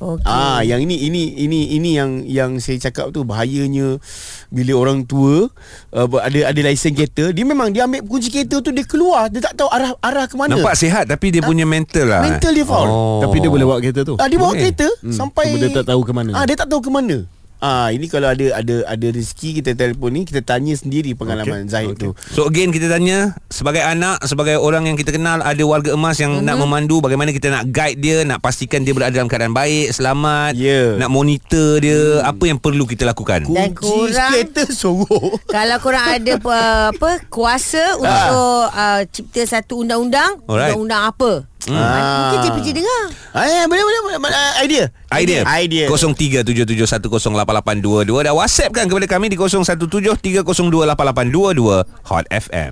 Okey. 0.00 0.24
Ah, 0.24 0.64
yang 0.64 0.80
ini 0.80 0.96
ini 0.96 1.36
ini 1.36 1.76
ini 1.76 1.90
yang 1.92 2.10
yang 2.24 2.50
saya 2.56 2.80
cakap 2.80 3.12
tu 3.12 3.20
bahayanya 3.20 4.00
bila 4.48 4.72
orang 4.80 5.04
tua 5.04 5.52
uh, 5.92 6.06
ada 6.24 6.48
ada 6.48 6.60
lesen 6.64 6.96
kereta, 6.96 7.28
dia 7.36 7.44
memang 7.44 7.68
dia 7.68 7.84
ambil 7.84 8.00
kunci 8.08 8.32
kereta 8.32 8.64
tu 8.64 8.72
dia 8.72 8.80
keluar, 8.88 9.28
dia 9.28 9.44
tak 9.44 9.60
tahu 9.60 9.68
arah 9.68 9.92
arah 10.00 10.24
ke 10.24 10.40
mana. 10.40 10.56
Nampak 10.56 10.72
sihat 10.72 11.04
tapi 11.04 11.28
dia 11.28 11.44
punya 11.44 11.68
mental 11.68 12.08
lah. 12.08 12.24
Mental 12.24 12.48
dia 12.48 12.64
fault. 12.64 12.88
Oh. 12.88 13.20
Tapi 13.28 13.44
dia 13.44 13.52
boleh 13.52 13.66
bawa 13.68 13.76
kereta 13.76 14.00
tu 14.00 14.16
Ah, 14.16 14.24
dia 14.24 14.40
bawa 14.40 14.56
Boleh. 14.56 14.72
kereta 14.72 14.88
Hmm, 15.04 15.12
sampai 15.12 15.44
cuma 15.52 15.60
dia 15.60 15.68
tak 15.76 15.86
tahu 15.92 16.00
ke 16.00 16.12
mana. 16.16 16.30
Ah, 16.32 16.44
dia 16.48 16.56
tak 16.56 16.68
tahu 16.72 16.80
ke 16.80 16.90
mana. 16.90 17.16
Ah, 17.60 17.92
ini 17.92 18.08
kalau 18.08 18.32
ada 18.32 18.56
ada 18.56 18.88
ada 18.88 19.06
rezeki 19.12 19.60
kita 19.60 19.76
telefon 19.76 20.16
ni 20.16 20.24
kita 20.24 20.40
tanya 20.40 20.72
sendiri 20.72 21.12
pengalaman 21.12 21.68
okay. 21.68 21.72
Zahid 21.72 21.94
okay. 21.94 22.08
tu. 22.08 22.10
So 22.32 22.48
again 22.48 22.72
kita 22.72 22.88
tanya 22.88 23.36
Sebagai 23.52 23.84
anak 23.84 24.22
Sebagai 24.24 24.56
orang 24.56 24.88
yang 24.88 24.96
kita 24.96 25.12
kenal 25.12 25.44
Ada 25.44 25.60
warga 25.66 25.92
emas 25.92 26.16
yang 26.16 26.40
mm-hmm. 26.40 26.48
nak 26.48 26.56
memandu 26.56 27.02
Bagaimana 27.02 27.34
kita 27.34 27.52
nak 27.52 27.68
guide 27.68 27.98
dia 28.00 28.22
Nak 28.24 28.38
pastikan 28.40 28.86
dia 28.86 28.94
berada 28.96 29.12
dalam 29.12 29.28
keadaan 29.28 29.52
baik 29.52 29.92
Selamat 29.92 30.56
Ya. 30.56 30.96
Nak 30.96 31.10
monitor 31.10 31.82
dia 31.82 32.24
Apa 32.24 32.48
yang 32.48 32.56
perlu 32.56 32.86
kita 32.86 33.04
lakukan 33.04 33.44
Dan 33.44 33.76
Kunci 33.76 34.14
korang- 34.14 34.32
kereta 34.32 34.62
sorok. 34.70 35.44
Kalau 35.54 35.76
korang 35.82 36.06
ada 36.16 36.32
apa 36.40 37.10
kuasa 37.28 37.98
untuk 37.98 38.64
uh, 38.72 39.02
cipta 39.10 39.42
satu 39.44 39.82
undang-undang, 39.84 40.40
Alright. 40.46 40.72
undang-undang 40.72 41.02
apa? 41.10 41.49
Hmm. 41.68 41.76
Mungkin 41.76 42.38
JPJ 42.46 42.68
dengar. 42.80 43.02
Ah, 43.36 43.46
ya, 43.46 43.62
boleh 43.68 43.84
boleh 43.84 44.00
boleh. 44.18 44.32
Ah, 44.32 44.64
idea. 44.64 44.88
Idea 45.10 45.42
Idea. 45.42 45.90
0377108822 45.90 48.22
Dan 48.22 48.30
whatsapp 48.38 48.70
kan 48.70 48.86
kepada 48.86 49.10
kami 49.10 49.26
Di 49.26 49.34
0173028822 49.34 51.82
Hot 52.06 52.30
FM 52.30 52.70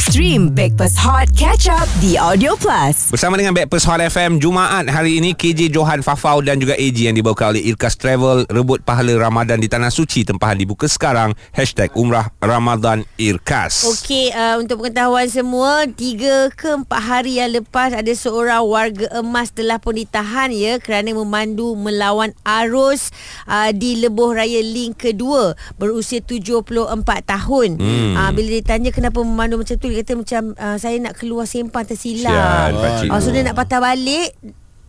Stream 0.00 0.56
Breakfast 0.56 0.96
Hot 1.04 1.28
Catch 1.36 1.68
Up 1.68 1.84
The 2.00 2.16
Audio 2.16 2.56
Plus. 2.56 3.12
Bersama 3.12 3.36
dengan 3.36 3.52
Backpast 3.52 3.84
Hot 3.84 4.00
FM 4.00 4.40
Jumaat 4.40 4.88
hari 4.88 5.20
ini 5.20 5.36
KJ 5.36 5.68
Johan 5.70 6.00
Fafau 6.00 6.40
dan 6.40 6.56
juga 6.56 6.72
AG 6.74 6.98
yang 6.98 7.14
dibawakan 7.14 7.54
oleh 7.54 7.62
Irkas 7.68 8.00
Travel 8.00 8.48
rebut 8.48 8.82
pahala 8.82 9.12
Ramadan 9.20 9.60
di 9.60 9.68
Tanah 9.68 9.92
Suci 9.92 10.24
tempahan 10.24 10.56
dibuka 10.56 10.88
sekarang 10.88 11.36
Hashtag 11.52 11.92
Umrah 11.94 12.32
Ramadan 12.40 13.04
Irkas 13.20 13.86
Okey, 13.86 14.32
uh, 14.32 14.58
untuk 14.58 14.82
pengetahuan 14.82 15.28
semua, 15.28 15.84
tiga 15.92 16.48
ke 16.58 16.80
empat 16.80 17.00
hari 17.00 17.38
yang 17.38 17.52
lepas 17.54 17.92
ada 17.92 18.10
seorang 18.20 18.60
warga 18.68 19.08
emas 19.16 19.48
telah 19.56 19.80
pun 19.80 19.96
ditahan 19.96 20.52
ya 20.52 20.76
kerana 20.76 21.16
memandu 21.16 21.72
melawan 21.72 22.36
arus 22.44 23.08
uh, 23.48 23.72
di 23.72 23.96
Lebuh 23.96 24.36
Raya 24.36 24.60
Link 24.60 25.00
kedua 25.00 25.56
berusia 25.80 26.20
74 26.20 27.00
tahun. 27.24 27.80
Hmm. 27.80 28.12
Uh, 28.20 28.30
bila 28.36 28.48
ditanya 28.60 28.92
kenapa 28.92 29.24
memandu 29.24 29.56
macam 29.56 29.80
tu, 29.80 29.88
dia 29.88 30.04
kata 30.04 30.20
macam 30.20 30.42
uh, 30.60 30.76
saya 30.76 31.00
nak 31.00 31.16
keluar 31.16 31.48
sempang 31.48 31.88
tersilap. 31.88 32.76
Pakcik 32.76 33.08
Uh, 33.10 33.18
so 33.22 33.32
tu. 33.32 33.40
dia 33.40 33.42
nak 33.48 33.56
patah 33.56 33.80
balik, 33.80 34.36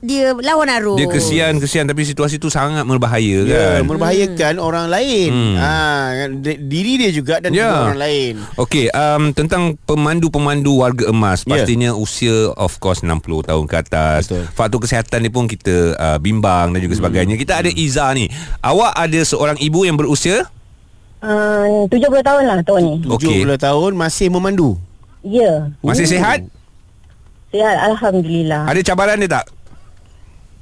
dia 0.02 0.34
lawan 0.34 0.66
arus. 0.72 0.98
Dia 0.98 1.06
kesian 1.06 1.58
kesian 1.58 1.86
tapi 1.86 2.02
situasi 2.02 2.36
tu 2.36 2.50
sangat 2.50 2.82
berbahaya 2.84 3.46
Ya, 3.46 3.62
kan. 3.78 3.86
membahayakan 3.86 4.54
orang 4.58 4.86
lain. 4.88 5.30
Hmm. 5.30 5.56
Ah, 5.56 6.10
di- 6.28 6.58
diri 6.60 6.98
dia 6.98 7.10
juga 7.10 7.38
dan 7.38 7.54
Ya. 7.54 7.64
juga 7.64 7.78
orang 7.88 8.02
lain. 8.02 8.34
Okey, 8.58 8.90
um, 8.90 9.30
tentang 9.30 9.78
pemandu-pemandu 9.80 10.74
warga 10.76 11.06
emas, 11.08 11.42
Ya. 11.44 11.54
pastinya 11.56 11.94
usia 11.94 12.34
of 12.52 12.76
course 12.78 13.00
60 13.00 13.22
tahun 13.44 13.64
ke 13.64 13.76
atas. 13.80 14.26
Betul. 14.26 14.50
Faktor 14.52 14.80
kesihatan 14.82 15.22
ni 15.22 15.30
pun 15.30 15.46
kita 15.46 15.94
uh, 15.94 16.18
bimbang 16.18 16.74
dan 16.74 16.80
juga 16.80 16.98
sebagainya. 16.98 17.38
Kita 17.38 17.62
ada 17.62 17.70
Iza 17.70 18.10
ni. 18.12 18.26
Awak 18.60 18.94
ada 18.96 19.20
seorang 19.22 19.58
ibu 19.58 19.82
yang 19.84 19.96
berusia 19.96 20.50
Uh, 21.22 21.86
70 21.86 22.02
tahun 22.20 22.44
lah 22.44 22.58
tahun 22.66 22.82
ni. 22.82 22.96
70 23.06 23.14
Okey. 23.46 23.62
tahun 23.62 23.92
masih 23.94 24.28
memandu. 24.28 24.74
Ya. 25.22 25.70
masih 25.80 26.10
Oh. 26.10 26.12
sihat? 26.12 26.40
Sihat 27.54 27.78
Alhamdulillah. 27.86 28.66
Ada 28.66 28.82
cabaran 28.82 29.22
dia 29.22 29.30
tak? 29.30 29.46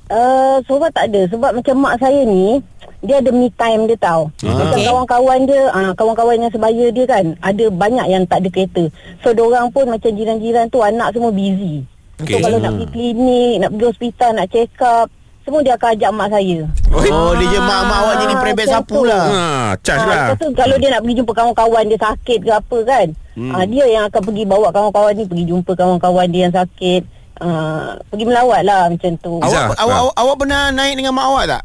Uh, 0.09 0.57
sebab 0.65 0.89
tak 0.89 1.05
ada 1.07 1.29
Sebab 1.29 1.53
macam 1.53 1.75
mak 1.77 2.01
saya 2.01 2.25
ni 2.25 2.57
Dia 2.99 3.21
ada 3.21 3.29
me 3.29 3.45
time 3.53 3.85
dia 3.85 3.93
tau 3.93 4.33
Ah. 4.41 4.57
Macam 4.57 4.81
kawan-kawan 4.81 5.39
dia 5.45 5.69
uh, 5.69 5.93
Kawan-kawan 5.93 6.41
yang 6.41 6.49
sebaya 6.49 6.89
dia 6.89 7.05
kan 7.05 7.37
Ada 7.37 7.69
banyak 7.69 8.09
yang 8.09 8.25
tak 8.25 8.41
ada 8.41 8.49
kereta 8.49 8.89
So 9.21 9.29
orang 9.31 9.69
pun 9.69 9.85
macam 9.85 10.09
jiran-jiran 10.09 10.65
tu 10.67 10.81
Anak 10.81 11.13
semua 11.13 11.29
busy 11.29 11.85
Okey. 12.19 12.35
So 12.35 12.41
kalau 12.41 12.57
nak 12.57 12.73
pergi 12.73 12.87
klinik 12.89 13.53
Nak 13.61 13.69
pergi 13.69 13.85
hospital 13.85 14.29
Nak 14.33 14.47
check 14.49 14.73
up 14.81 15.07
Semua 15.45 15.61
dia 15.61 15.73
akan 15.77 15.89
ajak 15.93 16.11
mak 16.11 16.29
saya 16.33 16.57
Oh, 16.89 17.31
dia 17.37 17.45
je 17.47 17.59
mak-mak 17.61 17.99
awak 18.01 18.15
jadi 18.17 18.33
Ah, 18.33 18.41
macam 18.41 18.65
sapu 18.65 18.99
lah. 19.05 19.25
Ha, 19.29 19.41
charge 19.85 20.01
Ah, 20.01 20.09
lah. 20.09 20.25
Lepas 20.25 20.37
tu 20.41 20.47
kalau 20.57 20.75
dia 20.81 20.89
nak 20.89 21.01
pergi 21.05 21.15
jumpa 21.21 21.33
kawan-kawan 21.37 21.83
dia 21.85 21.99
sakit 22.01 22.39
ke 22.41 22.49
apa 22.49 22.77
kan 22.81 23.07
hmm. 23.37 23.53
ah, 23.53 23.63
Dia 23.63 23.85
yang 23.85 24.03
akan 24.09 24.21
pergi 24.25 24.43
bawa 24.43 24.67
kawan-kawan 24.73 25.13
ni 25.13 25.23
Pergi 25.29 25.45
jumpa 25.45 25.71
kawan-kawan 25.77 26.27
dia 26.33 26.49
yang 26.49 26.55
sakit 26.57 27.01
ah, 27.39 27.97
Pergi 28.05 28.23
melawat 28.23 28.61
lah 28.61 28.87
macam 28.87 29.11
tu. 29.17 29.33
Awak, 29.37 29.63
awak, 29.73 29.77
Ah. 29.77 29.99
awak, 30.01 30.13
awak 30.15 30.35
pernah 30.37 30.61
naik 30.69 30.93
dengan 30.93 31.11
mak 31.11 31.25
awak 31.25 31.45
tak? 31.49 31.63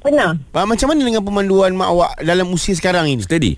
Pernah 0.00 0.30
Ah, 0.50 0.64
Macam 0.64 0.86
mana 0.88 1.00
dengan 1.00 1.22
pemanduan 1.22 1.70
mak 1.72 1.88
awak 1.88 2.10
dalam 2.20 2.48
usia 2.48 2.72
sekarang 2.72 3.06
ini? 3.06 3.20
Steady. 3.20 3.54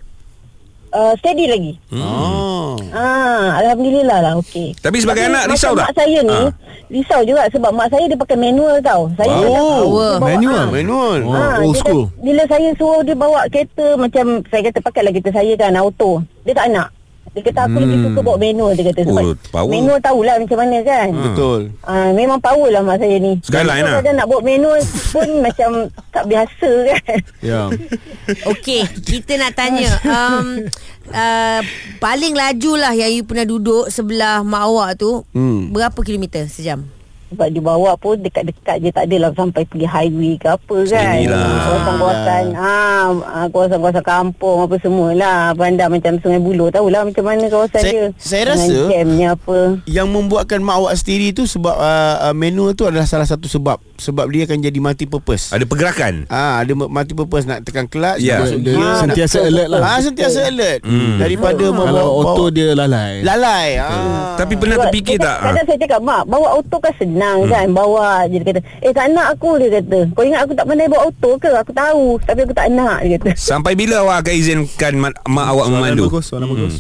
uh, 0.91 1.11
Steady 1.17 1.47
lagi 1.47 1.73
Hmm. 1.89 1.99
Oh. 1.99 2.71
Ah, 2.91 3.59
Alhamdulillah 3.59 4.19
lah 4.21 4.33
okey. 4.39 4.77
Tapi 4.77 4.97
sebagai 4.99 5.25
anak 5.25 5.47
macam 5.47 5.53
risau 5.53 5.73
tak? 5.75 5.87
Mak 5.87 5.97
saya 5.97 6.19
ni 6.21 6.39
Ah. 6.39 6.51
risau 6.87 7.21
juga 7.23 7.43
sebab 7.49 7.71
mak 7.71 7.89
saya 7.89 8.05
dia 8.07 8.15
pakai 8.15 8.37
manual 8.37 8.77
tau. 8.79 9.11
Saya 9.15 9.27
Wow. 9.27 9.43
tak 9.43 9.51
tahu 9.51 9.91
dia 9.91 9.91
bawa- 9.91 10.21
Manual? 10.23 10.55
ah. 10.57 10.71
Manual. 10.71 11.19
Oh, 11.21 11.33
Ah, 11.33 11.57
old 11.61 11.77
school. 11.77 12.03
kata- 12.05 12.23
bila 12.23 12.43
saya 12.47 12.69
suruh 12.75 13.03
dia 13.03 13.17
bawa 13.17 13.41
kereta 13.49 13.87
macam 13.97 14.25
saya 14.47 14.63
kata 14.65 14.79
pakailah 14.81 15.11
kereta 15.11 15.31
saya 15.33 15.53
kan 15.55 15.75
auto. 15.75 16.11
Dia 16.43 16.55
tak 16.55 16.67
nak. 16.71 16.89
Dia 17.27 17.43
kata 17.43 17.61
aku 17.65 17.79
lebih 17.79 17.99
suka 18.01 18.21
bawa 18.21 18.37
manual 18.37 18.71
dia 18.73 18.85
kata 18.87 19.01
sebab 19.03 19.25
Oh, 19.25 19.35
power. 19.49 19.67
manual 19.67 19.99
tahulah 19.99 20.35
macam 20.37 20.59
mana 20.61 20.79
kan. 20.81 21.09
Betul. 21.11 21.61
Ah, 21.81 22.11
memang 22.11 22.39
power 22.39 22.69
lah 22.69 22.81
mak 22.81 22.99
saya 22.99 23.17
ni. 23.17 23.33
Skyline 23.41 23.83
lah. 23.83 23.99
Kadang 23.99 24.17
nak 24.17 24.27
bawa 24.27 24.41
manual 24.41 24.81
pun 25.09 25.29
macam 25.47 25.71
tak 26.11 26.25
biasa 26.25 26.71
kan. 26.87 27.19
Ya. 27.41 27.61
Okey, 28.53 28.83
kita 29.01 29.35
nak 29.35 29.53
tanya 29.53 29.91
um, 30.05 30.63
uh, 31.09 31.61
paling 31.99 32.33
laju 32.33 32.73
lah 32.77 32.93
yang 32.93 33.11
you 33.11 33.23
pernah 33.23 33.45
duduk 33.45 33.89
sebelah 33.89 34.41
mak 34.41 34.63
awak 34.63 34.91
tu 34.95 35.27
Hmm. 35.31 35.71
berapa 35.71 35.97
kilometer 35.99 36.47
sejam? 36.47 36.87
Sebab 37.35 37.49
dia 37.49 37.61
bawa 37.61 37.91
pun 37.95 38.15
dekat-dekat 38.17 38.77
je 38.79 38.89
tak 38.89 39.05
adalah 39.05 39.31
sampai 39.33 39.63
pergi 39.65 39.85
highway 39.85 40.35
ke 40.35 40.49
apa 40.49 40.77
kan. 40.87 41.15
Inilah. 41.19 41.43
Kawasan-kawasan 41.65 42.45
ah, 42.55 43.07
ah, 43.25 43.47
kawasan-kawasan 43.49 44.05
kampung 44.05 44.59
apa 44.63 44.75
semualah. 44.79 45.39
Bandar 45.55 45.89
macam 45.89 46.13
Sungai 46.17 46.39
Buloh 46.39 46.69
tahulah 46.69 47.03
macam 47.03 47.25
mana 47.25 47.45
kawasan 47.47 47.81
Saya- 47.81 47.93
dia. 47.93 48.07
saya 48.17 48.43
rasa- 48.49 48.89
jamnya 48.89 49.35
apa. 49.35 49.59
Yang 49.85 50.09
membuatkan 50.09 50.61
mak 50.61 50.77
awak 50.77 50.95
sendiri 50.95 51.31
tu 51.31 51.45
sebab 51.45 51.75
uh, 51.75 51.85
uh, 52.23 52.35
manual 52.35 52.71
tu 52.73 52.85
adalah 52.85 53.05
salah 53.05 53.25
satu 53.25 53.45
sebab 53.45 53.77
sebab 53.97 54.27
dia 54.29 54.45
akan 54.45 54.59
jadi 54.61 54.79
multi 54.79 55.05
purpose. 55.05 55.51
Ada 55.51 55.65
pergerakan. 55.65 56.27
Ah, 56.27 56.61
ada 56.61 56.71
multi 56.73 57.13
purpose 57.13 57.45
nak 57.45 57.63
tekan 57.63 57.85
clutch, 57.85 58.21
Ya. 58.21 58.39
nak 58.39 58.47
masuk 58.47 58.61
Dia 58.61 58.71
gear, 58.71 58.83
nak- 58.85 59.01
sentiasa 59.03 59.39
alert 59.43 59.69
lah. 59.69 59.81
Ah, 59.81 59.99
sentiasa 59.99 60.39
alert. 60.45 60.79
Hmm. 60.83 61.17
Daripada 61.17 61.65
membawa 61.67 61.91
Kalau 61.91 62.07
auto 62.23 62.45
dia 62.49 62.69
lalai. 62.73 63.21
lalai. 63.21 63.69
Ah. 63.77 64.35
Tapi 64.37 64.55
pernah 64.55 64.77
Sebab 64.77 64.87
terfikir 64.87 65.17
dia 65.17 65.23
tak? 65.23 65.31
kata- 65.31 65.41
ah? 65.41 65.47
Kadang 65.49 65.67
saya 65.67 65.79
cakap 65.81 66.01
Mak 66.01 66.23
bawa 66.27 66.49
auto 66.53 66.77
kan 66.77 66.93
senang 66.95 67.24
hmm. 67.35 67.47
kan 67.47 67.67
Bawa 67.71 68.09
je 68.25 68.37
dia 68.37 68.47
kata 68.47 68.61
Eh 68.79 68.91
tak 68.91 69.07
nak 69.09 69.27
aku 69.33 69.57
dia 69.57 69.69
kata 69.73 69.99
Kau 70.11 70.23
ingat 70.23 70.41
aku 70.43 70.53
tak 70.53 70.65
pandai 70.65 70.87
bawa 70.87 71.03
auto 71.05 71.31
ke 71.37 71.51
Aku 71.51 71.73
tahu 71.73 72.05
Tapi 72.21 72.41
aku 72.41 72.53
tak 72.53 72.69
nak 72.69 72.99
dia 73.01 73.17
kata 73.17 73.31
Sampai 73.51 73.73
bila 73.73 74.01
awak 74.01 74.23
akan 74.23 74.35
izinkan 74.35 74.93
mak, 74.95 75.15
mak 75.25 75.47
awak 75.49 75.67
Soalan 75.67 75.81
memandu? 75.81 76.05
bagus, 76.07 76.25
soalan 76.25 76.49
bagus. 76.49 76.75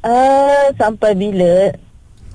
Uh, 0.00 0.66
sampai 0.74 1.12
bila 1.12 1.72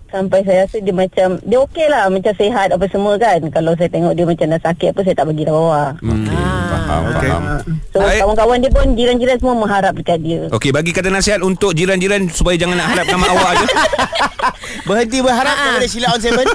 Sampai 0.10 0.42
saya 0.42 0.66
rasa 0.66 0.78
dia 0.80 0.89
macam 0.89 1.38
Dia 1.39 1.62
okey 1.62 1.86
lah 1.86 2.10
Macam 2.10 2.34
sihat 2.34 2.74
apa 2.74 2.82
semua 2.89 3.13
kan 3.16 3.38
Kalau 3.48 3.78
saya 3.78 3.86
tengok 3.88 4.13
dia 4.13 4.25
macam 4.25 4.46
dah 4.50 4.62
sakit 4.63 4.89
apa 4.89 5.01
Saya 5.01 5.16
tak 5.16 5.25
bagi 5.30 5.46
dia 5.46 5.54
bawa 5.54 5.94
Hmm, 6.01 6.25
faham, 6.66 7.01
okey. 7.12 7.30
faham. 7.30 7.44
So 7.89 7.98
Baik. 8.00 8.20
kawan-kawan 8.20 8.58
dia 8.58 8.72
pun 8.72 8.86
Jiran-jiran 8.92 9.38
semua 9.38 9.54
mengharap 9.56 9.94
dekat 9.94 10.18
dia 10.20 10.50
Okey, 10.50 10.74
bagi 10.74 10.92
kata 10.92 11.10
nasihat 11.10 11.42
untuk 11.42 11.72
jiran-jiran 11.72 12.25
supaya 12.28 12.58
jangan 12.58 12.78
nak 12.78 12.89
harapkan 12.89 13.18
mak 13.18 13.32
awak 13.32 13.51
je. 13.56 13.66
Berhenti 14.84 15.18
berharap 15.20 15.52
Ah. 15.52 15.64
kepada 15.72 15.88
Sheila 15.88 16.08
on 16.12 16.22
seven. 16.22 16.48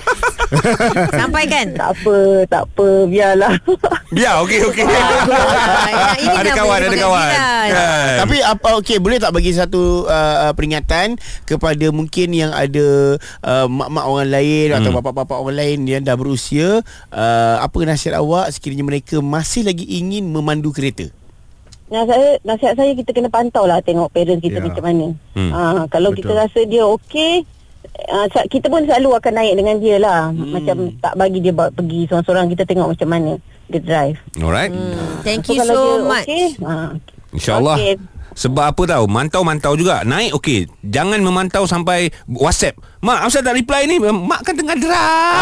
Sampaikan. 1.21 1.66
Tak 1.75 1.88
apa 1.99 2.16
Tak 2.47 2.62
apa 2.68 2.88
Biarlah 3.04 3.52
Biar, 4.11 4.38
okey, 4.42 4.61
okey. 4.71 4.85
Ah, 4.87 6.14
ini 6.14 6.37
ada 6.47 6.50
kawan, 6.54 6.78
boleh 6.78 6.88
ada 6.88 6.99
kawan. 7.00 7.30
Kan? 7.35 8.14
Tapi 8.23 8.37
apa 8.40 8.68
okey 8.78 8.97
boleh 8.99 9.18
tak 9.18 9.35
bagi 9.35 9.50
satu 9.50 10.06
uh, 10.06 10.37
uh, 10.47 10.52
peringatan 10.54 11.18
kepada 11.44 11.87
mungkin 11.90 12.30
yang 12.30 12.54
ada 12.54 13.18
uh, 13.42 13.66
mak-mak 13.66 14.04
orang 14.04 14.30
lain 14.30 14.66
hmm. 14.71 14.78
atau 14.78 14.90
bapa-bapa 14.92 15.35
orang 15.35 15.59
lain 15.59 15.78
yang 15.85 16.00
dah 16.00 16.14
berusia 16.14 16.78
uh, 17.11 17.56
apa 17.59 17.76
nasihat 17.83 18.16
awak 18.16 18.50
sekiranya 18.50 18.87
mereka 18.87 19.18
masih 19.18 19.66
lagi 19.66 19.83
ingin 19.85 20.26
memandu 20.26 20.71
kereta? 20.71 21.11
nasihat 21.85 22.16
saya, 22.16 22.30
nasihat 22.42 22.75
saya 22.75 22.90
kita 22.97 23.11
kena 23.12 23.28
pantau 23.28 23.68
lah 23.68 23.78
tengok 23.78 24.09
parents 24.11 24.40
kita 24.40 24.59
Ya. 24.59 24.64
macam 24.64 24.83
mana. 24.83 25.06
Hmm. 25.37 25.50
Ha, 25.52 25.61
kalau 25.87 26.11
Betul. 26.11 26.26
kita 26.26 26.33
rasa 26.35 26.61
dia 26.64 26.83
okey, 26.88 27.44
uh, 28.06 28.26
kita 28.46 28.66
pun 28.66 28.84
selalu 28.84 29.10
akan 29.14 29.32
naik 29.34 29.54
dengan 29.54 29.76
dia 29.78 29.96
lah. 29.98 30.20
Hmm. 30.28 30.50
Macam 30.50 30.76
tak 30.98 31.14
bagi 31.14 31.38
dia 31.38 31.52
bawa 31.52 31.68
pergi 31.70 32.06
seorang-seorang 32.06 32.46
kita 32.48 32.62
tengok 32.64 32.88
macam 32.92 33.08
mana 33.08 33.30
dia 33.66 33.80
drive. 33.80 34.16
Alright. 34.36 34.70
Hmm, 34.70 35.24
Thank 35.24 35.46
So, 35.46 35.52
you 35.52 35.62
so 35.62 35.72
dia 35.72 36.04
much. 36.04 36.26
okey, 36.26 36.44
ha, 36.60 36.72
InsyaAllah. 37.32 37.76
Okey. 37.76 37.94
Sebab 38.34 38.66
apa 38.66 38.82
tahu 38.82 39.06
Mantau-mantau 39.06 39.78
juga 39.78 40.02
Naik 40.02 40.34
okey 40.34 40.66
Jangan 40.82 41.22
memantau 41.22 41.70
sampai 41.70 42.10
WhatsApp 42.26 42.74
Mak 42.98 43.30
asal 43.30 43.46
tak 43.46 43.54
reply 43.54 43.86
ni 43.86 44.02
Mak 44.02 44.42
kan 44.42 44.58
tengah 44.58 44.74
drive 44.74 45.38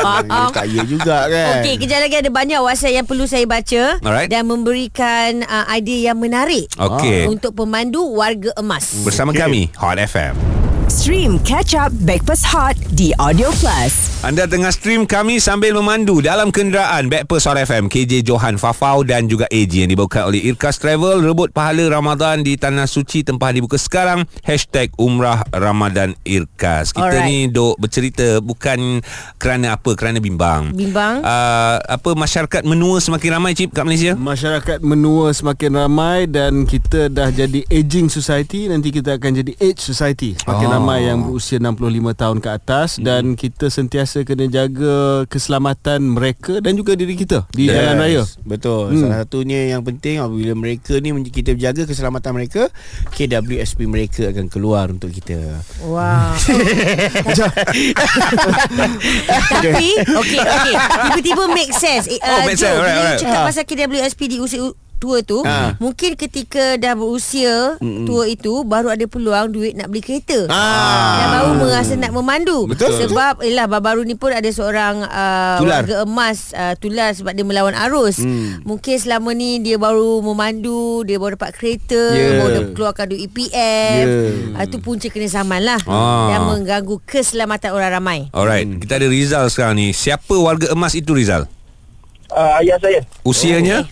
Ah, 0.00 0.48
tak 0.56 0.64
ya 0.72 0.80
juga 0.88 1.28
kan. 1.28 1.60
Okey, 1.60 1.76
kejap 1.76 2.00
lagi 2.00 2.16
ada 2.16 2.30
banyak 2.32 2.56
WhatsApp 2.56 2.96
yang 2.96 3.04
perlu 3.04 3.28
saya 3.28 3.44
baca 3.44 4.00
Alright. 4.00 4.32
dan 4.32 4.48
memberikan 4.48 5.44
uh, 5.44 5.68
idea 5.68 6.12
yang 6.12 6.18
menarik 6.18 6.64
Okey. 6.80 7.28
untuk 7.28 7.52
pemandu 7.52 8.00
warga 8.08 8.48
emas. 8.56 9.04
Bersama 9.04 9.36
kami 9.36 9.68
Hot 9.76 10.00
FM 10.00 10.53
Stream 10.84 11.40
Catch 11.40 11.72
Up 11.72 11.96
Backpass 12.04 12.44
Hot 12.44 12.76
di 12.92 13.16
Audio 13.16 13.48
Plus. 13.56 14.12
Anda 14.20 14.44
tengah 14.44 14.68
stream 14.68 15.04
kami 15.04 15.36
sambil 15.36 15.72
memandu 15.72 16.20
dalam 16.20 16.48
kenderaan 16.48 17.08
Backpast 17.08 17.44
Hot 17.44 17.56
FM 17.56 17.88
KJ 17.88 18.20
Johan 18.20 18.56
Fafau 18.56 19.00
dan 19.00 19.24
juga 19.24 19.44
AG 19.48 19.68
yang 19.70 19.88
dibawakan 19.88 20.28
oleh 20.28 20.44
Irkas 20.44 20.76
Travel 20.76 21.20
rebut 21.20 21.52
pahala 21.52 21.88
Ramadan 21.88 22.40
di 22.40 22.56
Tanah 22.56 22.84
Suci 22.84 23.20
tempah 23.20 23.52
dibuka 23.52 23.76
sekarang 23.76 24.24
Hashtag 24.40 24.92
Umrah 24.96 25.44
Ramadan 25.52 26.16
Irkas 26.20 26.92
Kita 26.92 27.12
Alright. 27.12 27.28
ni 27.28 27.48
duk 27.48 27.76
bercerita 27.76 28.40
bukan 28.40 29.04
kerana 29.36 29.76
apa 29.76 29.92
kerana 29.92 30.20
bimbang 30.20 30.72
Bimbang? 30.72 31.20
uh, 31.20 31.76
apa 31.80 32.12
masyarakat 32.12 32.64
menua 32.64 33.00
semakin 33.00 33.30
ramai 33.36 33.52
cip 33.52 33.72
kat 33.72 33.84
Malaysia 33.84 34.16
Masyarakat 34.16 34.80
menua 34.80 35.32
semakin 35.32 35.84
ramai 35.84 36.24
dan 36.24 36.64
kita 36.64 37.08
dah 37.08 37.28
jadi 37.28 37.60
aging 37.68 38.08
society 38.08 38.68
nanti 38.68 38.88
kita 38.88 39.20
akan 39.20 39.32
jadi 39.36 39.52
age 39.60 39.80
society 39.80 40.32
semakin 40.40 40.72
Oh. 40.73 40.73
Ramai 40.74 41.04
yang 41.04 41.22
berusia 41.22 41.56
65 41.56 41.78
tahun 42.14 42.38
ke 42.38 42.48
atas 42.52 42.88
dan 42.98 43.34
kita 43.34 43.66
sentiasa 43.68 44.22
kena 44.22 44.46
jaga 44.46 44.94
keselamatan 45.24 46.02
mereka 46.10 46.58
dan 46.58 46.74
juga 46.74 46.92
diri 46.92 47.14
kita 47.14 47.46
di 47.48 47.64
Yes, 47.64 47.74
jalan 47.74 47.96
raya. 47.96 48.22
Betul. 48.42 48.82
Hmm. 48.84 48.92
Hmm. 48.92 49.02
Salah 49.04 49.18
satunya 49.20 49.60
yang 49.68 49.82
penting 49.82 50.18
apabila 50.18 50.54
mereka 50.54 50.92
ni 50.96 51.10
kita 51.24 51.54
jaga 51.54 51.84
keselamatan 51.84 52.32
mereka, 52.32 52.62
KWSP 53.10 53.84
mereka 53.84 54.28
akan 54.28 54.46
keluar 54.46 54.88
untuk 54.88 55.10
kita. 55.10 55.38
Wow. 55.80 56.34
Tapi 59.54 59.88
okey 60.00 60.40
okey. 60.40 60.74
Tiba-tiba 60.74 61.44
make 61.50 61.72
sense. 61.72 62.06
Eh, 62.06 62.16
Oh, 62.16 62.30
uh, 62.30 62.44
make 62.44 62.56
Joe, 62.56 62.66
sense. 62.66 62.74
Alright, 62.74 62.88
bila 62.90 63.04
alright. 63.04 63.20
cakap 63.20 63.36
Ah. 63.36 63.46
pasal 63.46 63.64
KWSP 63.64 64.20
di 64.26 64.36
usia 64.38 64.60
tua 64.96 65.20
tu, 65.20 65.40
Ah. 65.40 65.74
mungkin 65.76 66.14
ketika 66.14 66.74
dah 66.74 66.94
berusia 66.94 67.76
tua 68.04 68.24
itu 68.24 68.62
baru 68.62 68.88
ada 68.88 69.04
peluang 69.04 69.48
duit 69.48 69.72
nak 69.72 69.86
beli 69.86 70.00
kereta. 70.00 70.46
Ah. 70.46 71.14
Dan 71.14 71.26
baru 71.32 71.50
merasa 71.60 71.92
nak 71.94 72.12
memandu. 72.12 72.66
Betul. 72.66 72.94
Sebab 72.96 73.40
ialah 73.40 73.66
baru-baru 73.68 74.02
ni 74.02 74.14
pun 74.14 74.30
ada 74.30 74.46
seorang 74.46 75.02
uh, 75.02 75.56
Tular. 75.58 75.82
warga 75.82 75.96
emas 76.02 76.38
uh, 76.52 76.74
tular 76.74 77.10
sebab 77.10 77.32
dia 77.32 77.42
melawan 77.42 77.74
arus. 77.82 78.18
Hmm. 78.18 78.62
Mungkin 78.62 78.96
selama 78.96 79.30
ni 79.30 79.58
dia 79.58 79.76
baru 79.76 80.18
memandu, 80.20 81.02
dia 81.02 81.16
baru 81.16 81.34
dapat 81.34 81.52
kereta, 81.52 81.96
Yeah. 82.06 82.40
baru 82.40 82.72
keluarkan 82.72 83.04
duit 83.06 83.26
EPF. 83.26 84.04
Yeah. 84.04 84.56
Ah, 84.56 84.64
Itu 84.64 84.78
punca 84.78 85.06
kena 85.06 85.26
zaman 85.26 85.60
lah 85.60 85.80
Ah. 85.84 86.30
Dan 86.30 86.40
mengganggu 86.46 86.98
keselamatan 87.04 87.70
orang 87.70 87.90
ramai 87.92 88.18
Alright 88.30 88.64
Hmm. 88.64 88.78
Kita 88.78 88.96
ada 88.96 89.06
Rizal 89.06 89.44
sekarang 89.46 89.76
ni 89.76 89.90
Siapa 89.90 90.32
warga 90.34 90.70
emas 90.70 90.92
itu 90.92 91.10
Rizal? 91.10 91.44
Uh, 92.26 92.58
ayah 92.58 92.78
saya 92.78 93.00
Usianya? 93.22 93.84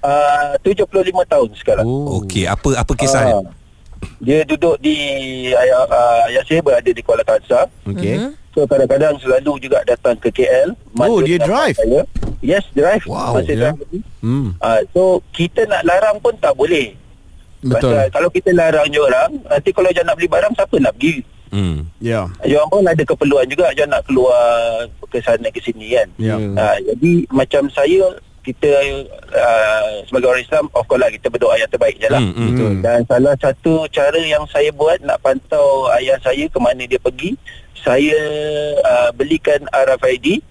Uh, 0.00 0.56
75 0.64 0.88
tahun 1.28 1.48
sekarang. 1.58 1.84
Oh. 1.84 2.24
Okey 2.24 2.48
Apa 2.48 2.80
apa 2.80 2.92
kisahnya? 2.96 3.42
Ah, 3.42 3.44
dia 4.18 4.42
duduk 4.46 4.78
di 4.82 4.96
ayah, 5.54 5.86
uh, 5.86 6.30
ayah 6.30 6.42
saya 6.46 6.62
berada 6.62 6.90
di 6.90 7.02
Kuala 7.02 7.22
Kangsar. 7.22 7.68
Okey. 7.86 8.16
Mhm. 8.18 8.30
So 8.52 8.68
kadang-kadang 8.68 9.16
selalu 9.16 9.64
juga 9.64 9.80
datang 9.88 10.12
ke 10.20 10.28
KL. 10.28 10.76
Oh, 11.00 11.24
dia 11.24 11.40
dengan 11.40 11.48
drive? 11.48 11.76
Saya. 11.80 12.00
Yes, 12.44 12.64
drive. 12.76 13.04
Wow, 13.08 13.40
Masih 13.40 13.56
ya. 13.56 13.72
drive. 13.72 13.80
Hmm. 14.20 14.52
Uh, 14.60 14.80
so 14.92 15.02
kita 15.32 15.64
nak 15.64 15.82
larang 15.88 16.20
pun 16.20 16.36
tak 16.36 16.52
boleh. 16.52 16.92
Betul. 17.64 17.96
Pasal 17.96 18.12
kalau 18.12 18.28
kita 18.28 18.50
larang 18.52 18.84
je 18.92 19.00
orang, 19.00 19.40
nanti 19.48 19.70
kalau 19.72 19.88
dia 19.88 20.04
nak 20.04 20.20
beli 20.20 20.28
barang 20.28 20.52
siapa 20.52 20.76
nak 20.82 20.92
pergi? 21.00 21.24
Hmm. 21.48 21.88
Ya. 21.96 22.28
Dia 22.44 22.60
orang 22.60 22.70
pun 22.72 22.84
ada 22.84 23.02
keperluan 23.08 23.46
juga 23.48 23.72
dia 23.72 23.88
nak 23.88 24.04
keluar 24.04 24.40
ke 25.08 25.18
sana 25.24 25.48
ke 25.48 25.60
sini 25.64 25.96
kan. 25.96 26.08
Ya. 26.20 26.36
Hmm. 26.36 26.52
Uh, 26.52 26.76
jadi 26.92 27.12
macam 27.32 27.62
saya 27.72 28.04
kita 28.42 28.70
uh, 29.30 30.02
sebagai 30.10 30.28
orang 30.28 30.42
Islam 30.42 30.64
of 30.74 30.84
course 30.90 31.02
lah 31.02 31.10
kita 31.14 31.30
berdoa 31.30 31.54
yang 31.56 31.70
terbaik 31.70 31.96
je 32.02 32.08
lah. 32.10 32.18
Hmm, 32.18 32.34
hmm. 32.34 32.46
Betul. 32.50 32.72
Dan 32.82 32.98
salah 33.06 33.34
satu 33.38 33.86
cara 33.88 34.18
yang 34.18 34.44
saya 34.50 34.74
buat 34.74 34.98
nak 35.02 35.22
pantau 35.22 35.86
ayah 35.98 36.18
saya 36.20 36.50
ke 36.50 36.58
mana 36.58 36.82
dia 36.82 36.98
pergi, 36.98 37.38
saya 37.78 38.18
uh, 38.82 39.10
belikan 39.14 39.62
RFID 39.70 40.42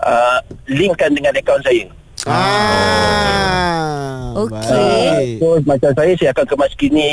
uh, 0.00 0.38
linkkan 0.70 1.10
dengan 1.14 1.34
akaun 1.34 1.62
saya. 1.66 1.90
Ah. 2.26 3.88
Okey. 4.38 4.98
baik. 5.18 5.38
So 5.42 5.46
macam 5.66 5.90
saya 5.98 6.12
saya 6.14 6.30
akan 6.30 6.46
kemas 6.46 6.72
kini 6.78 7.10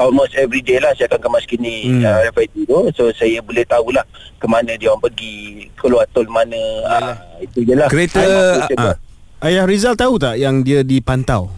almost 0.00 0.32
every 0.40 0.64
day 0.64 0.80
lah 0.80 0.92
saya 0.96 1.06
akan 1.12 1.20
kemas 1.28 1.44
kini 1.44 1.84
Hmm. 1.84 2.00
hmm. 2.00 2.06
uh, 2.08 2.18
RFID 2.28 2.54
tu 2.64 2.78
so 2.96 3.04
saya 3.12 3.38
boleh 3.44 3.64
tahulah 3.68 4.04
ke 4.40 4.46
mana 4.48 4.72
dia 4.80 4.88
orang 4.88 5.04
pergi 5.04 5.68
keluar 5.76 6.04
tol 6.16 6.26
mana 6.28 6.60
uh, 6.88 7.14
itu 7.42 7.64
je 7.66 7.74
lah 7.76 7.88
Kereta 7.92 8.22
Ah, 8.22 8.92
ah. 8.92 8.96
Ayah 9.42 9.66
Rizal 9.66 9.98
tahu 9.98 10.16
tak 10.16 10.38
yang 10.38 10.62
dia 10.62 10.80
dipantau? 10.80 11.50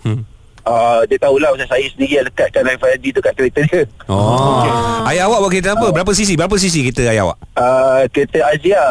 Hmm. 0.00 0.24
uh, 0.62 1.04
dia 1.04 1.16
tahulah 1.16 1.52
pasal 1.52 1.68
saya 1.70 1.86
sendiri 1.88 2.12
yang 2.14 2.26
lekatkan 2.26 2.64
RFID 2.66 3.04
tu 3.12 3.20
kat 3.20 3.32
kereta 3.34 3.60
dia 3.64 3.84
Oh. 4.06 4.64
Ayah 5.08 5.24
awak 5.24 5.40
bawa 5.40 5.50
kereta 5.50 5.72
apa? 5.72 5.88
Berapa 5.90 6.12
sisi? 6.12 6.36
Berapa 6.36 6.56
sisi 6.56 6.80
kereta 6.82 7.04
ayah 7.06 7.24
awak? 7.26 7.36
uh, 7.54 8.04
kereta 8.08 8.44
Azia 8.46 8.84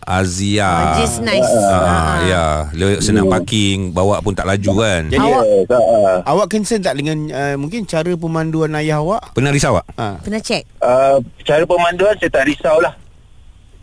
Azia. 0.00 0.64
Ah, 0.64 0.96
Just 0.96 1.20
nice 1.20 1.44
Ah, 1.62 2.24
ya, 2.24 2.42
Le- 2.72 2.98
senang 2.98 3.28
parking, 3.28 3.92
bawa 3.92 4.18
pun 4.18 4.32
tak 4.32 4.48
laju 4.48 4.72
kan. 4.80 5.02
Jadi 5.06 5.20
awak 5.22 5.44
yes, 5.44 5.68
uh, 5.70 6.18
awak 6.24 6.46
concern 6.48 6.80
tak 6.80 6.96
dengan 6.96 7.16
uh, 7.28 7.54
mungkin 7.54 7.84
cara 7.84 8.08
pemanduan 8.10 8.72
ayah 8.74 8.98
awak? 8.98 9.22
Pernah 9.32 9.52
risau 9.52 9.76
tak? 9.76 9.86
Ha. 9.94 10.06
Pernah 10.18 10.40
check 10.40 10.64
uh, 10.80 11.20
cara 11.40 11.62
pemanduan 11.62 12.16
saya 12.16 12.32
tak 12.32 12.48
risau 12.48 12.80
lah 12.80 12.96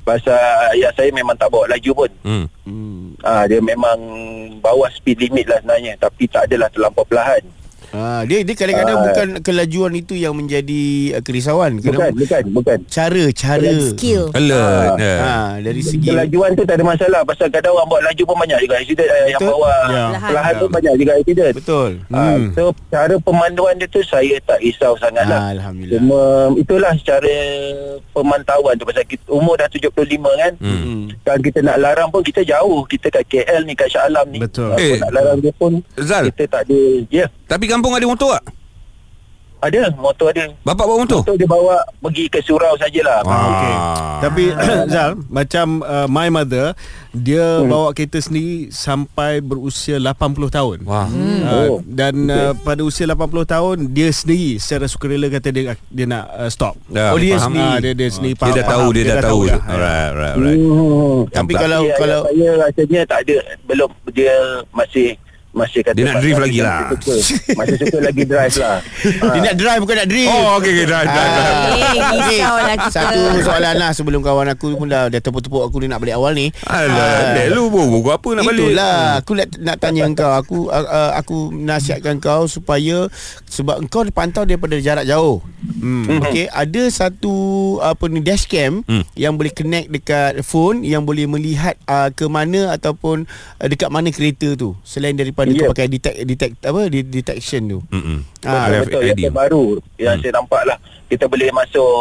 pasal 0.07 0.39
ayah 0.71 0.95
saya 0.95 1.11
memang 1.11 1.35
tak 1.35 1.51
bawa 1.51 1.67
laju 1.67 1.91
pun 1.91 2.11
Hmm. 2.23 2.45
Hmm. 2.63 3.11
uh, 3.19 3.43
dia 3.43 3.59
memang 3.59 3.99
bawah 4.63 4.87
speed 4.89 5.19
limit 5.19 5.51
lah 5.51 5.59
sebenarnya 5.59 5.99
tapi 5.99 6.31
tak 6.31 6.47
adalah 6.47 6.71
terlampau 6.71 7.03
perlahan 7.03 7.43
Ha, 7.89 8.23
dia 8.23 8.41
dia 8.41 8.51
kadang-kadang 8.53 8.97
Ah. 8.97 9.03
bukan 9.05 9.27
kelajuan 9.39 9.93
itu 9.93 10.13
yang 10.13 10.33
menjadi 10.33 10.83
uh, 11.13 11.21
kerisauan. 11.21 11.77
bukan 11.77 11.87
Kadang 11.89 12.11
bukan 12.13 12.43
bukan 12.51 12.77
cara 12.85 13.23
cara 13.31 13.71
Skill 13.89 14.27
Alert. 14.31 14.95
ya. 14.97 15.15
Ha, 15.17 15.33
dari 15.57 15.79
segi 15.79 16.07
Kelajuan 16.07 16.51
tu 16.51 16.63
tak 16.63 16.75
ada 16.75 16.85
masalah 16.85 17.21
Pasal 17.23 17.47
kadang 17.47 17.73
orang 17.73 17.87
bawa 17.87 18.01
laju 18.03 18.23
pun 18.23 18.37
banyak 18.37 18.59
juga 18.59 18.75
accident 18.75 19.07
eh, 19.07 19.23
Yang 19.29 19.39
Betul. 19.39 19.51
bawa 19.53 19.73
Ya. 19.87 20.05
Perlahan 20.19 20.53
tu 20.53 20.65
banyak 20.67 20.93
juga 20.95 21.11
accident 21.15 21.51
betul. 21.53 21.91
Ah, 22.09 22.25
Hmm. 22.27 22.45
So 22.51 22.63
cara 22.87 23.15
pemanduan 23.17 23.73
dia 23.75 23.87
tu 23.87 24.01
Saya 24.01 24.35
tak 24.41 24.59
risau 24.59 24.93
sangat 24.97 25.23
lah 25.23 25.39
Ah, 25.39 25.49
Alhamdulillah. 25.49 25.95
Cuma 25.97 26.21
Itulah 26.55 26.93
cara 26.99 27.35
Pemantauan 28.09 28.73
tu 28.75 28.83
Pasal 28.83 29.05
kita, 29.05 29.23
umur 29.27 29.55
dah 29.55 29.67
75 29.67 29.95
kan 30.33 30.53
Hmm. 30.57 30.79
Hmm. 30.79 31.05
Kan 31.21 31.39
kita 31.39 31.59
nak 31.61 31.77
larang 31.77 32.09
pun 32.09 32.19
Kita 32.19 32.41
jauh 32.41 32.83
Kita 32.83 33.07
kat 33.09 33.23
KL 33.25 33.63
ni 33.63 33.73
Kat 33.73 33.87
Shah 33.87 34.05
Alam 34.05 34.27
ni 34.27 34.39
Betul. 34.39 34.75
Eh. 34.75 34.97
Nak 34.97 35.11
larang 35.11 35.39
dia 35.39 35.53
pun 35.53 35.79
Zal, 35.95 36.27
Kita 36.27 36.43
tak 36.49 36.61
ada 36.65 36.79
Ya 37.07 37.25
yeah, 37.25 37.29
tapi 37.47 37.63
kampung 37.77 37.93
ada 37.93 38.05
motor 38.09 38.33
tak? 38.33 38.45
Ada 39.57 39.89
Motor 39.97 40.29
ada 40.29 40.53
Bapak 40.61 40.85
bawa 40.85 41.01
motor? 41.01 41.25
Motor 41.25 41.33
dia 41.33 41.49
bawa 41.49 41.81
Pergi 41.97 42.29
ke 42.29 42.39
surau 42.45 42.77
sajalah 42.77 43.25
Ah. 43.25 43.41
Okey. 43.49 43.75
Tapi 44.21 44.43
Zal, 44.93 45.17
macam 45.33 45.81
uh, 45.81 46.05
my 46.05 46.29
mother, 46.29 46.77
dia 47.09 47.61
hmm. 47.61 47.65
bawa 47.65 47.89
kereta 47.89 48.21
sendiri 48.21 48.69
sampai 48.69 49.41
berusia 49.41 49.97
80 49.97 50.53
tahun. 50.53 50.77
Wah. 50.85 51.09
Hmm. 51.09 51.41
Uh, 51.41 51.55
Oh. 51.67 51.81
dan 51.81 52.29
uh, 52.29 52.53
pada 52.61 52.85
usia 52.85 53.09
80 53.09 53.17
tahun 53.49 53.77
dia 53.89 54.13
sendiri 54.13 54.61
secara 54.61 54.85
sukarela 54.85 55.25
kata 55.25 55.49
dia 55.49 55.73
dia 55.89 56.05
nak 56.05 56.29
uh, 56.37 56.49
stop. 56.53 56.77
Ya, 56.93 57.09
oh 57.09 57.17
dia 57.17 57.41
faham. 57.41 57.49
sendiri 57.49 57.73
dia 57.81 57.93
dia 57.97 58.09
sendiri 58.13 58.35
Dia 58.37 58.53
dah 58.61 58.65
tahu, 58.69 58.85
dia, 58.93 59.03
dah 59.09 59.17
tahu. 59.25 59.41
dah. 59.49 59.61
Alright, 59.65 60.09
alright, 60.13 60.35
alright. 60.37 60.59
Hmm. 60.61 61.19
Tapi 61.33 61.53
kalau 61.57 61.81
Tapi 61.81 61.97
kalau 61.97 62.19
ayah 62.29 62.29
saya 62.29 62.49
rasanya 62.61 63.01
tak 63.09 63.19
ada 63.25 63.37
belum 63.65 63.89
dia 64.13 64.35
masih 64.69 65.17
masih 65.51 65.81
kata 65.83 65.97
Dia 65.97 66.05
nak 66.07 66.15
drive 66.23 66.39
lagi 66.39 66.59
lah. 66.61 66.79
Masih 66.93 67.23
suka, 67.23 67.49
masih 67.57 67.75
suka 67.81 67.97
lagi 68.03 68.23
drive 68.23 68.55
lah. 68.61 68.77
dia 69.33 69.39
nak 69.41 69.55
drive 69.57 69.79
bukan 69.83 69.95
nak 69.97 70.07
drift. 70.07 70.29
Oh, 70.31 70.47
okey, 70.61 70.71
okey, 70.71 70.85
drive, 70.87 71.07
drive, 71.09 71.31
drive. 71.33 71.57
Ah. 71.57 71.65
Eh, 71.87 72.01
risau 72.13 72.55
lah 72.59 72.75
kita. 72.77 72.93
Satu 72.93 73.21
soalan 73.41 73.75
lah 73.79 73.89
sebelum 73.91 74.21
kawan 74.21 74.47
aku 74.53 74.77
pun 74.77 74.87
dah, 74.87 75.09
dah 75.09 75.21
tepuk-tepuk 75.21 75.63
aku 75.65 75.81
dia 75.81 75.89
nak 75.89 75.99
balik 76.03 76.15
awal 76.19 76.31
ni. 76.37 76.53
Alah, 76.67 77.33
dek 77.33 77.47
lu 77.53 77.67
buku 77.73 78.09
apa 78.11 78.29
nak 78.37 78.43
balik? 78.45 78.71
Itulah 78.71 78.97
aku 79.23 79.31
nak, 79.33 79.47
nak 79.57 79.77
tanya 79.81 80.01
engkau 80.05 80.31
aku 80.31 80.57
uh, 80.69 80.85
uh, 80.85 81.11
aku 81.17 81.51
nasihatkan 81.53 82.21
kau 82.21 82.45
supaya 82.45 83.09
sebab 83.49 83.81
engkau 83.81 84.05
pantau 84.13 84.43
daripada 84.45 84.77
jarak 84.77 85.07
jauh. 85.07 85.41
Hmm. 85.63 86.21
Okey, 86.21 86.47
ada 86.51 86.81
satu 86.89 87.33
apa 87.81 88.05
ni 88.09 88.21
dashcam 88.21 88.67
Hmm. 88.67 88.83
hmm. 88.83 89.03
yang 89.15 89.33
boleh 89.37 89.53
connect 89.53 89.87
dekat 89.93 90.31
phone 90.43 90.83
yang 90.83 91.05
boleh 91.05 91.29
melihat 91.29 91.77
uh, 91.87 92.09
ke 92.11 92.25
mana 92.27 92.73
ataupun 92.73 93.29
uh, 93.61 93.67
dekat 93.67 93.87
mana 93.93 94.11
kereta 94.11 94.57
tu 94.57 94.73
selain 94.81 95.15
daripada 95.15 95.36
daripada 95.39 95.53
Ya. 95.53 95.61
kau 95.61 95.71
pakai 95.71 95.87
detect 95.87 96.17
detect 96.25 96.53
apa 96.63 96.81
de- 96.87 97.05
detection 97.05 97.61
tu. 97.67 97.79
Mm-mm. 97.87 98.19
Ah, 98.41 98.65
betul, 98.73 98.81
betul. 98.83 99.01
Yang 99.03 99.17
terbaru 99.23 99.65
yang 99.95 100.15
Hmm. 100.15 100.23
saya 100.23 100.33
nampak 100.33 100.61
lah 100.65 100.77
kita 101.05 101.25
boleh 101.25 101.49
masuk 101.53 101.91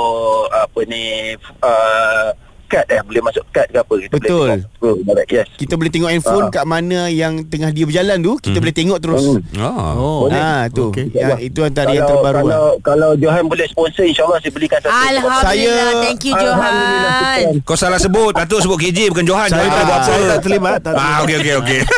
apa 0.51 0.81
ni 0.83 1.05
uh, 1.61 2.29
kad 2.67 2.85
eh 2.85 3.01
boleh 3.01 3.23
masuk 3.23 3.45
kad 3.49 3.67
ke 3.67 3.77
apa 3.77 3.95
kita 3.97 4.13
Betul. 4.13 4.37
boleh 4.39 4.59
tengok. 4.77 4.95
Oh, 5.09 5.25
yes 5.27 5.49
Kita 5.55 5.75
boleh 5.75 5.91
tengok 5.91 6.11
handphone 6.11 6.45
Ah. 6.45 6.53
kat 6.53 6.65
mana 6.65 7.01
yang 7.09 7.33
tengah 7.43 7.71
dia 7.71 7.85
berjalan 7.85 8.19
tu, 8.19 8.33
kita 8.37 8.53
Hmm. 8.53 8.63
boleh 8.63 8.75
tengok 8.75 8.99
terus. 8.99 9.23
Hmm. 9.25 9.41
Oh. 9.57 9.93
Oh. 9.97 10.19
Boleh. 10.23 10.37
Ah 10.37 10.63
tu. 10.69 10.91
Okey. 10.91 11.07
Ya, 11.11 11.35
itu 11.39 11.61
antara 11.61 11.91
yang 11.91 12.03
kalau, 12.03 12.13
terbaru 12.17 12.37
kalau, 12.37 12.49
lah. 12.49 12.71
kalau 12.81 13.11
Johan 13.17 13.45
boleh 13.45 13.67
sponsor 13.67 14.05
InsyaAllah 14.05 14.39
saya 14.39 14.53
belikan 14.53 14.79
satu 14.79 14.93
Alhamdulillah 14.93 15.43
Saya- 15.43 16.03
Thank 16.03 16.23
you 16.23 16.35
Johan. 16.35 16.75
Kau 17.63 17.75
salah 17.75 17.97
sebut 17.97 18.33
Patut 18.33 18.59
sebut 18.59 18.77
KJ 18.77 19.09
bukan 19.09 19.25
Johan 19.25 19.49
Saya 19.49 19.63
Johan 19.63 19.73
tak, 19.73 19.83
buat 19.83 19.97
apa 19.97 20.07
saya 20.07 20.23
tak 20.27 20.39
terlibat 20.41 20.79
tak 20.81 20.93
Ah, 20.95 21.17
okey 21.23 21.37
okey 21.39 21.55
okey. 21.57 21.81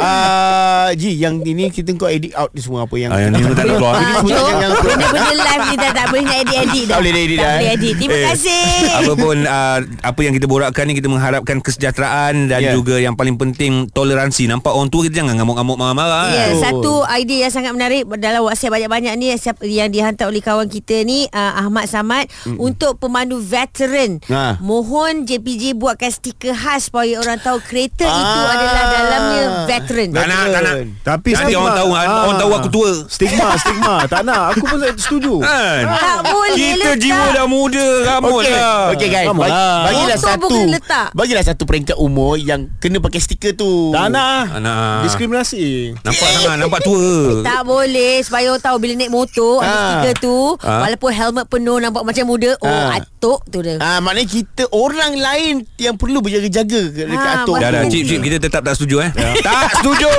Ah, 0.00 0.88
Ji, 0.92 1.12
yang 1.14 1.44
ini 1.44 1.68
kita 1.68 1.92
kau 1.92 2.08
edit 2.08 2.32
out 2.32 2.48
ni 2.50 2.58
semua 2.58 2.82
apa 2.82 2.96
yang 2.96 3.10
Ah, 3.10 3.20
yang 3.20 3.36
ni 3.36 3.44
tak 3.52 3.68
keluar. 3.68 3.94
Ini 3.94 4.12
semua 4.18 4.32
yang, 4.32 4.58
yang. 4.58 4.72
Benda-benda 4.80 5.20
live 5.30 5.62
ni 5.62 5.76
dah 5.76 5.90
tak 5.92 6.06
boleh 6.08 6.22
nak 6.22 6.36
edit-edit 6.40 6.64
dah 6.80 6.88
Tak 6.88 6.98
boleh 6.98 7.12
edit 7.12 7.28
Tak 7.30 7.44
dah, 7.44 7.52
boleh 7.52 7.60
eh. 7.62 7.76
edit 7.76 7.92
Terima 7.94 8.12
Eh, 8.12 8.24
kasih 8.26 8.64
Apa 8.90 9.12
pun 9.14 9.36
uh, 9.42 9.78
Apa 10.10 10.20
yang 10.20 10.32
kita 10.32 10.44
borakkan 10.44 10.84
ni 10.84 10.92
Kita 10.92 11.06
mengharapkan 11.06 11.58
kesejahteraan 11.58 12.46
Dan 12.46 12.60
Ya. 12.60 12.72
juga 12.72 12.96
yang 12.96 13.14
paling 13.14 13.34
penting 13.34 13.86
Toleransi 13.88 14.46
Nampak 14.46 14.70
orang 14.70 14.88
tua 14.88 15.02
kita 15.02 15.18
Jangan 15.18 15.34
ngamuk-ngamuk 15.34 15.76
marah-marah 15.76 16.28
Ya, 16.30 16.44
Betul. 16.48 16.60
satu 16.60 16.94
idea 17.08 17.38
yang 17.40 17.52
sangat 17.52 17.72
menarik 17.72 18.02
dalam 18.16 18.42
WhatsApp 18.42 18.72
banyak-banyak 18.72 19.14
ni 19.14 19.26
siap- 19.34 19.62
yang 19.62 19.88
dihantar 19.88 20.26
oleh 20.26 20.40
kawan 20.40 20.66
kita 20.66 21.02
ni 21.02 21.24
uh, 21.26 21.52
Ahmad 21.56 21.86
Samad 21.86 22.26
mm 22.44 22.58
untuk 22.60 22.96
pemandu 22.96 23.38
veteran. 23.38 24.20
Ha. 24.26 24.60
Mohon 24.60 25.24
JPJ 25.24 25.72
buatkan 25.74 26.08
stiker 26.08 26.52
khas 26.52 26.86
supaya 26.86 27.16
orang 27.16 27.38
tahu 27.38 27.58
kereta 27.58 28.04
Ah. 28.04 28.16
itu 28.16 28.40
adalah 28.48 28.84
dalamnya 28.86 29.42
veteran. 29.66 30.08
Tak 30.10 30.24
nak 30.24 30.42
tak 30.46 30.62
nak 30.62 30.74
Tapi 31.00 31.28
Nanti 31.30 31.44
stigma. 31.46 31.60
orang 31.60 31.74
tahu 31.74 31.90
Ah. 31.90 32.04
Orang 32.20 32.36
tahu 32.36 32.50
aku 32.52 32.68
tua 32.68 32.90
Stigma 33.06 33.46
Stigma 33.56 33.94
Tak 34.06 34.22
nak 34.22 34.42
Aku 34.50 34.64
pun 34.66 34.78
setuju 34.94 35.34
Kan 35.38 35.82
Tak 35.86 36.20
boleh 36.26 36.54
Kita 36.54 36.76
letak. 36.90 36.96
jiwa 36.98 37.26
dah 37.30 37.46
muda 37.46 37.86
Rambut 38.02 38.40
Okey, 38.40 38.52
lah 38.52 38.82
okey 38.90 39.08
guys. 39.08 39.26
On 39.26 39.36
Bagi, 39.36 39.50
lah. 39.50 39.78
Bagilah 40.02 40.16
Motor 40.16 40.34
satu. 40.48 40.58
letak. 40.70 41.08
Bagilah 41.12 41.42
satu 41.42 41.62
peringkat 41.62 41.96
umur 41.96 42.34
yang 42.34 42.72
kena 42.76 42.98
pakai 42.98 43.18
stiker 43.18 43.52
tu. 43.52 43.90
Tak 43.90 44.08
nak 44.08 44.42
Tak 44.48 44.60
nak. 44.60 45.00
Diskriminasi 45.02 45.92
Nampak 45.96 46.28
sangat 46.30 46.56
Nampak 46.56 46.80
tua 46.80 47.40
Tak 47.40 47.60
boleh 47.62 48.14
Supaya 48.20 48.46
orang 48.48 48.62
tahu 48.62 48.76
Bila 48.76 48.92
naik 48.94 49.10
motor 49.10 49.54
Ada 49.58 49.68
Ah. 49.70 49.84
stiker 49.94 50.14
tu 50.18 50.36
Ah. 50.58 50.80
Walaupun 50.82 51.10
helmet 51.10 51.46
penuh 51.46 51.76
Nampak 51.76 52.02
macam 52.02 52.24
muda 52.26 52.50
Oh 52.58 52.66
Ah. 52.66 52.96
atuk 52.96 53.40
tu 53.46 53.60
dia 53.60 53.76
Ah, 53.78 53.98
maknanya 53.98 54.28
kita 54.30 54.64
orang 54.70 55.12
lain 55.14 55.52
yang 55.76 55.94
perlu 55.94 56.18
berjaga-jaga 56.18 56.80
dekat 56.90 57.06
Ah, 57.12 57.42
atuk. 57.42 57.56
Dah 57.56 57.68
dah. 57.70 57.82
Cip 57.86 58.04
cip 58.04 58.20
Kita 58.20 58.36
tetap 58.38 58.62
tak 58.62 58.74
setuju 58.74 58.96
eh 59.02 59.10
Tak 59.40 59.68
setuju 59.76 60.10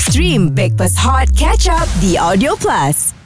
Stream 0.00 0.50
Breakfast 0.50 0.96
Hot 0.98 1.28
Catch 1.32 1.66
Up 1.66 1.88
The 1.98 2.16
Audio 2.16 2.54
Plus. 2.54 3.17